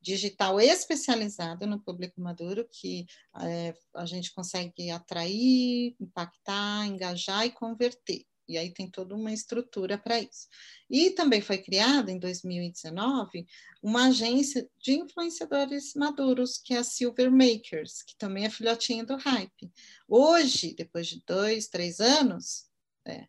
digital 0.00 0.60
especializada 0.60 1.66
no 1.66 1.80
público 1.80 2.20
maduro, 2.20 2.68
que 2.70 3.06
é, 3.40 3.74
a 3.96 4.04
gente 4.04 4.32
consegue 4.32 4.90
atrair, 4.90 5.96
impactar, 5.98 6.86
engajar 6.86 7.46
e 7.46 7.50
converter. 7.50 8.24
E 8.48 8.58
aí 8.58 8.72
tem 8.72 8.90
toda 8.90 9.14
uma 9.14 9.32
estrutura 9.32 9.96
para 9.96 10.20
isso. 10.20 10.48
E 10.90 11.10
também 11.10 11.40
foi 11.40 11.58
criada 11.58 12.10
em 12.10 12.18
2019 12.18 13.46
uma 13.82 14.08
agência 14.08 14.68
de 14.78 14.92
influenciadores 14.92 15.94
maduros, 15.94 16.58
que 16.58 16.74
é 16.74 16.78
a 16.78 16.84
Silver 16.84 17.30
Makers, 17.30 18.02
que 18.02 18.16
também 18.16 18.44
é 18.44 18.50
filhotinha 18.50 19.04
do 19.04 19.16
Hype. 19.16 19.72
Hoje, 20.08 20.74
depois 20.74 21.06
de 21.06 21.22
dois, 21.26 21.68
três 21.68 22.00
anos, 22.00 22.66
é, 23.06 23.26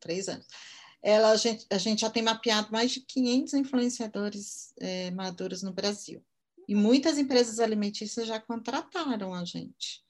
três 0.00 0.28
anos, 0.28 0.46
ela, 1.02 1.30
a, 1.30 1.36
gente, 1.36 1.66
a 1.70 1.78
gente 1.78 2.00
já 2.00 2.10
tem 2.10 2.22
mapeado 2.22 2.72
mais 2.72 2.90
de 2.90 3.00
500 3.00 3.54
influenciadores 3.54 4.72
é, 4.80 5.10
maduros 5.10 5.62
no 5.62 5.72
Brasil. 5.72 6.24
E 6.68 6.74
muitas 6.74 7.16
empresas 7.16 7.60
alimentícias 7.60 8.26
já 8.26 8.38
contrataram 8.38 9.32
a 9.32 9.44
gente. 9.44 10.02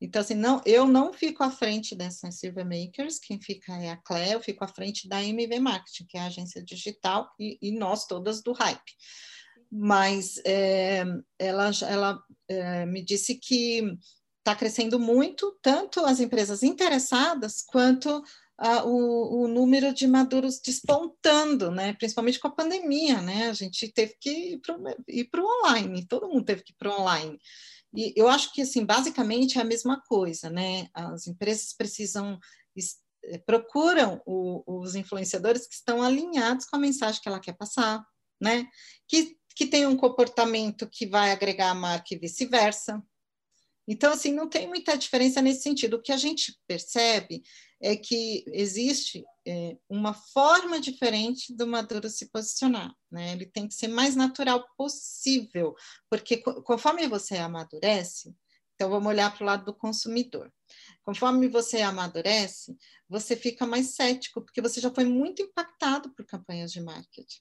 Então, 0.00 0.20
assim, 0.20 0.34
não, 0.34 0.62
eu 0.64 0.86
não 0.86 1.12
fico 1.12 1.42
à 1.42 1.50
frente 1.50 1.94
dessas 1.94 2.38
Silver 2.38 2.64
Makers, 2.64 3.18
quem 3.18 3.40
fica 3.40 3.72
é 3.74 3.90
a 3.90 3.96
Clé, 3.96 4.34
eu 4.34 4.40
fico 4.40 4.64
à 4.64 4.68
frente 4.68 5.08
da 5.08 5.22
MV 5.22 5.58
Marketing, 5.58 6.06
que 6.06 6.16
é 6.16 6.20
a 6.20 6.26
agência 6.26 6.62
digital, 6.64 7.28
e, 7.38 7.58
e 7.60 7.72
nós 7.72 8.06
todas 8.06 8.42
do 8.42 8.52
Hype. 8.52 8.92
Mas 9.70 10.40
é, 10.46 11.04
ela, 11.38 11.70
ela 11.82 12.22
é, 12.48 12.86
me 12.86 13.04
disse 13.04 13.34
que 13.34 13.82
está 14.38 14.54
crescendo 14.54 14.98
muito, 14.98 15.58
tanto 15.60 16.00
as 16.00 16.20
empresas 16.20 16.62
interessadas, 16.62 17.62
quanto 17.62 18.22
o, 18.84 19.44
o, 19.44 19.48
número 19.48 19.94
de 19.94 20.06
maduros 20.06 20.60
despontando, 20.60 21.70
né? 21.70 21.92
principalmente 21.92 22.40
com 22.40 22.48
a 22.48 22.54
pandemia, 22.54 23.20
né? 23.20 23.48
a 23.48 23.52
gente 23.52 23.92
teve 23.92 24.16
que 24.20 24.58
ir 25.08 25.28
para 25.30 25.42
o 25.42 25.60
online, 25.60 26.06
todo 26.06 26.28
mundo 26.28 26.44
teve 26.44 26.62
que 26.62 26.72
ir 26.72 26.76
para 26.76 26.90
o 26.90 27.00
online. 27.00 27.38
E 27.94 28.12
eu 28.16 28.28
acho 28.28 28.52
que, 28.52 28.62
assim, 28.62 28.84
basicamente 28.84 29.58
é 29.58 29.62
a 29.62 29.64
mesma 29.64 30.00
coisa, 30.06 30.50
né? 30.50 30.88
As 30.92 31.26
empresas 31.26 31.72
precisam, 31.72 32.38
eh, 33.24 33.38
procuram 33.38 34.20
o, 34.26 34.80
os 34.80 34.94
influenciadores 34.94 35.66
que 35.66 35.74
estão 35.74 36.02
alinhados 36.02 36.66
com 36.66 36.76
a 36.76 36.80
mensagem 36.80 37.20
que 37.20 37.28
ela 37.28 37.40
quer 37.40 37.56
passar, 37.56 38.04
né? 38.40 38.68
Que, 39.08 39.36
que 39.56 39.66
tem 39.66 39.86
um 39.86 39.96
comportamento 39.96 40.88
que 40.88 41.06
vai 41.06 41.32
agregar 41.32 41.70
a 41.70 41.74
marca 41.74 42.14
e 42.14 42.18
vice-versa. 42.18 43.02
Então, 43.88 44.12
assim, 44.12 44.32
não 44.32 44.48
tem 44.48 44.68
muita 44.68 44.98
diferença 44.98 45.40
nesse 45.40 45.62
sentido. 45.62 45.94
O 45.94 46.02
que 46.02 46.12
a 46.12 46.16
gente 46.18 46.54
percebe 46.66 47.42
é 47.80 47.96
que 47.96 48.44
existe 48.48 49.24
é, 49.48 49.78
uma 49.88 50.12
forma 50.12 50.78
diferente 50.78 51.54
do 51.54 51.66
Maduro 51.66 52.10
se 52.10 52.30
posicionar, 52.30 52.94
né? 53.10 53.32
Ele 53.32 53.46
tem 53.46 53.66
que 53.66 53.74
ser 53.74 53.88
mais 53.88 54.14
natural 54.14 54.66
possível, 54.76 55.74
porque 56.10 56.36
conforme 56.36 57.08
você 57.08 57.36
amadurece, 57.36 58.34
então 58.74 58.90
vamos 58.90 59.08
olhar 59.08 59.34
para 59.34 59.42
o 59.42 59.46
lado 59.46 59.64
do 59.64 59.74
consumidor. 59.74 60.52
Conforme 61.02 61.48
você 61.48 61.80
amadurece, 61.80 62.76
você 63.08 63.34
fica 63.34 63.66
mais 63.66 63.94
cético, 63.94 64.42
porque 64.42 64.60
você 64.60 64.80
já 64.80 64.90
foi 64.90 65.04
muito 65.04 65.42
impactado 65.42 66.14
por 66.14 66.26
campanhas 66.26 66.70
de 66.70 66.80
marketing. 66.80 67.40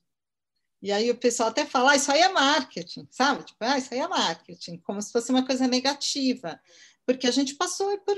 E 0.81 0.91
aí 0.91 1.11
o 1.11 1.17
pessoal 1.17 1.49
até 1.49 1.65
fala, 1.65 1.91
ah, 1.91 1.95
isso 1.95 2.11
aí 2.11 2.21
é 2.21 2.29
marketing, 2.29 3.07
sabe? 3.11 3.43
Tipo, 3.43 3.57
ah, 3.61 3.77
isso 3.77 3.93
aí 3.93 3.99
é 3.99 4.07
marketing, 4.07 4.77
como 4.79 5.01
se 5.01 5.11
fosse 5.11 5.31
uma 5.31 5.45
coisa 5.45 5.67
negativa. 5.67 6.59
Porque 7.05 7.27
a 7.27 7.31
gente 7.31 7.55
passou 7.55 7.97
por 7.99 8.17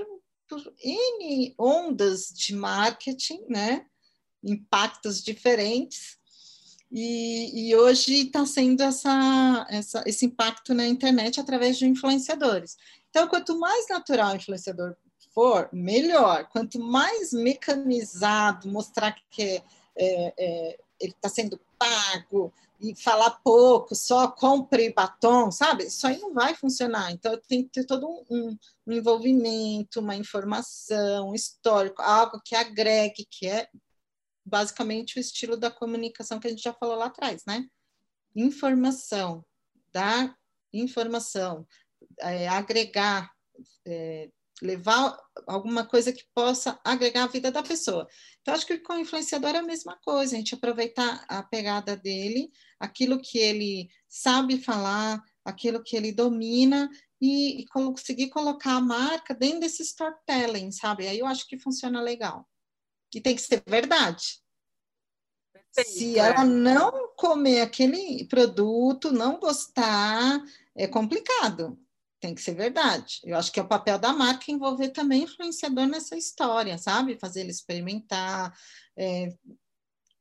por 0.49 0.73
N 0.83 1.53
ondas 1.57 2.29
de 2.33 2.55
marketing, 2.55 3.45
né? 3.47 3.85
impactos 4.43 5.21
diferentes, 5.21 6.17
e, 6.91 7.69
e 7.69 7.75
hoje 7.75 8.25
está 8.25 8.45
sendo 8.45 8.81
essa, 8.81 9.67
essa, 9.69 10.03
esse 10.07 10.25
impacto 10.25 10.73
na 10.73 10.87
internet 10.87 11.39
através 11.39 11.77
de 11.77 11.85
influenciadores. 11.85 12.77
Então, 13.09 13.27
quanto 13.27 13.59
mais 13.59 13.87
natural 13.87 14.33
o 14.33 14.35
influenciador 14.35 14.95
for, 15.33 15.69
melhor. 15.71 16.49
Quanto 16.49 16.79
mais 16.79 17.31
mecanizado, 17.31 18.67
mostrar 18.67 19.15
que 19.29 19.43
é, 19.43 19.63
é, 19.95 20.33
é 20.37 20.79
ele 20.99 21.13
está 21.13 21.29
sendo 21.29 21.59
pago, 21.77 22.51
e 22.79 22.95
falar 22.95 23.31
pouco, 23.43 23.93
só 23.93 24.29
compre 24.29 24.93
batom, 24.93 25.51
sabe? 25.51 25.85
Isso 25.85 26.07
aí 26.07 26.17
não 26.19 26.33
vai 26.33 26.55
funcionar. 26.55 27.11
Então, 27.11 27.39
tem 27.47 27.63
que 27.63 27.69
ter 27.69 27.85
todo 27.85 28.07
um, 28.29 28.57
um 28.87 28.91
envolvimento, 28.93 29.99
uma 29.99 30.15
informação, 30.15 31.29
um 31.29 31.35
histórico, 31.35 32.01
algo 32.01 32.39
que 32.43 32.55
agregue, 32.55 33.27
que 33.29 33.47
é 33.47 33.67
basicamente 34.45 35.17
o 35.17 35.19
estilo 35.19 35.57
da 35.57 35.69
comunicação 35.69 36.39
que 36.39 36.47
a 36.47 36.49
gente 36.49 36.63
já 36.63 36.73
falou 36.73 36.95
lá 36.95 37.07
atrás, 37.07 37.43
né? 37.45 37.65
Informação, 38.35 39.45
dar 39.91 40.35
informação, 40.71 41.67
é, 42.19 42.47
agregar, 42.47 43.29
é, 43.85 44.29
levar 44.61 45.17
alguma 45.47 45.85
coisa 45.85 46.11
que 46.11 46.25
possa 46.33 46.79
agregar 46.83 47.23
a 47.23 47.27
vida 47.27 47.51
da 47.51 47.63
pessoa. 47.63 48.07
Então, 48.41 48.53
acho 48.53 48.65
que 48.65 48.79
com 48.79 48.93
o 48.93 48.99
influenciador 48.99 49.55
é 49.55 49.59
a 49.59 49.63
mesma 49.63 49.97
coisa, 50.03 50.35
a 50.35 50.37
gente 50.37 50.55
aproveitar 50.55 51.25
a 51.27 51.41
pegada 51.43 51.95
dele, 51.95 52.51
aquilo 52.79 53.21
que 53.21 53.37
ele 53.37 53.89
sabe 54.07 54.61
falar, 54.61 55.21
aquilo 55.43 55.83
que 55.83 55.95
ele 55.95 56.11
domina 56.11 56.89
e, 57.21 57.61
e 57.61 57.65
conseguir 57.67 58.29
colocar 58.29 58.73
a 58.73 58.81
marca 58.81 59.33
dentro 59.33 59.61
desse 59.61 59.83
storytelling, 59.83 60.71
sabe? 60.71 61.07
Aí 61.07 61.19
eu 61.19 61.25
acho 61.25 61.47
que 61.47 61.59
funciona 61.59 62.01
legal. 62.01 62.47
E 63.13 63.19
tem 63.19 63.35
que 63.35 63.41
ser 63.41 63.63
verdade. 63.65 64.41
Perfeito, 65.51 65.97
Se 65.97 66.19
ela 66.19 66.43
é. 66.43 66.45
não 66.45 67.13
comer 67.15 67.61
aquele 67.61 68.25
produto, 68.25 69.11
não 69.11 69.39
gostar, 69.39 70.41
é 70.75 70.87
complicado 70.87 71.77
tem 72.19 72.35
que 72.35 72.41
ser 72.41 72.53
verdade. 72.53 73.19
Eu 73.23 73.37
acho 73.37 73.51
que 73.51 73.59
é 73.59 73.63
o 73.63 73.67
papel 73.67 73.97
da 73.97 74.13
marca 74.13 74.51
envolver 74.51 74.89
também 74.89 75.23
influenciador 75.23 75.87
nessa 75.87 76.15
história, 76.15 76.77
sabe? 76.77 77.19
Fazer 77.19 77.41
ele 77.41 77.51
experimentar, 77.51 78.53
é, 78.97 79.33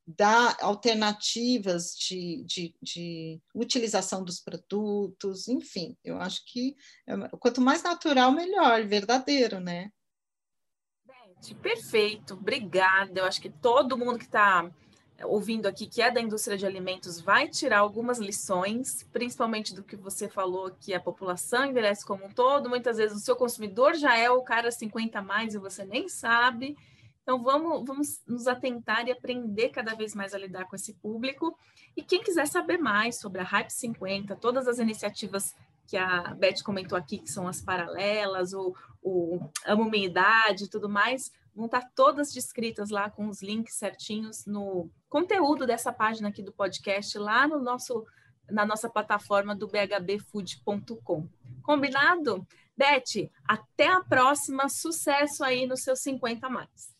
dar 0.06 0.56
alternativas 0.60 1.94
de, 1.94 2.44
de, 2.44 2.74
de, 2.80 3.40
utilização 3.54 4.24
dos 4.24 4.40
produtos, 4.40 5.48
enfim, 5.48 5.96
eu 6.02 6.18
acho 6.18 6.42
que 6.46 6.74
é 7.06 7.14
quanto 7.38 7.60
mais 7.60 7.82
natural, 7.82 8.32
melhor, 8.32 8.86
verdadeiro, 8.86 9.60
né? 9.60 9.90
Perfeito, 11.62 12.34
obrigada. 12.34 13.20
Eu 13.20 13.24
acho 13.24 13.40
que 13.40 13.50
todo 13.50 13.96
mundo 13.98 14.18
que 14.18 14.24
está 14.24 14.68
ouvindo 15.24 15.66
aqui, 15.66 15.86
que 15.86 16.00
é 16.00 16.10
da 16.10 16.20
indústria 16.20 16.56
de 16.56 16.64
alimentos, 16.64 17.20
vai 17.20 17.48
tirar 17.48 17.78
algumas 17.78 18.18
lições, 18.18 19.02
principalmente 19.12 19.74
do 19.74 19.82
que 19.82 19.96
você 19.96 20.28
falou, 20.28 20.70
que 20.80 20.94
a 20.94 21.00
população 21.00 21.66
envelhece 21.66 22.04
como 22.06 22.26
um 22.26 22.30
todo. 22.30 22.68
Muitas 22.68 22.98
vezes 22.98 23.16
o 23.16 23.24
seu 23.24 23.34
consumidor 23.34 23.94
já 23.94 24.16
é 24.16 24.30
o 24.30 24.42
cara 24.42 24.70
50 24.70 25.20
mais 25.22 25.54
e 25.54 25.58
você 25.58 25.84
nem 25.84 26.08
sabe. 26.08 26.76
Então, 27.22 27.42
vamos, 27.42 27.84
vamos 27.84 28.22
nos 28.26 28.46
atentar 28.46 29.06
e 29.06 29.12
aprender 29.12 29.68
cada 29.68 29.94
vez 29.94 30.14
mais 30.14 30.32
a 30.32 30.38
lidar 30.38 30.64
com 30.64 30.76
esse 30.76 30.94
público. 30.94 31.58
E 31.96 32.02
quem 32.02 32.22
quiser 32.22 32.46
saber 32.46 32.78
mais 32.78 33.18
sobre 33.18 33.40
a 33.40 33.44
Hype 33.44 33.70
50, 33.70 34.36
todas 34.36 34.66
as 34.66 34.78
iniciativas 34.78 35.54
que 35.86 35.96
a 35.96 36.34
Beth 36.34 36.62
comentou 36.64 36.96
aqui, 36.96 37.18
que 37.18 37.30
são 37.30 37.48
as 37.48 37.60
paralelas, 37.60 38.52
o, 38.52 38.74
o 39.02 39.40
Amo 39.66 39.90
Minha 39.90 40.06
Idade 40.06 40.64
e 40.64 40.68
tudo 40.68 40.88
mais, 40.88 41.30
vão 41.58 41.66
estar 41.66 41.90
todas 41.94 42.32
descritas 42.32 42.88
lá 42.88 43.10
com 43.10 43.28
os 43.28 43.42
links 43.42 43.74
certinhos 43.74 44.46
no 44.46 44.88
conteúdo 45.08 45.66
dessa 45.66 45.92
página 45.92 46.28
aqui 46.28 46.40
do 46.40 46.52
podcast, 46.52 47.18
lá 47.18 47.48
no 47.48 47.58
nosso, 47.58 48.06
na 48.48 48.64
nossa 48.64 48.88
plataforma 48.88 49.56
do 49.56 49.66
bhbfood.com. 49.66 51.28
Combinado? 51.62 52.46
Beth, 52.76 53.28
até 53.44 53.88
a 53.88 54.00
próxima. 54.00 54.68
Sucesso 54.68 55.42
aí 55.42 55.66
nos 55.66 55.82
seus 55.82 56.00
50 56.00 56.48
mais. 56.48 56.96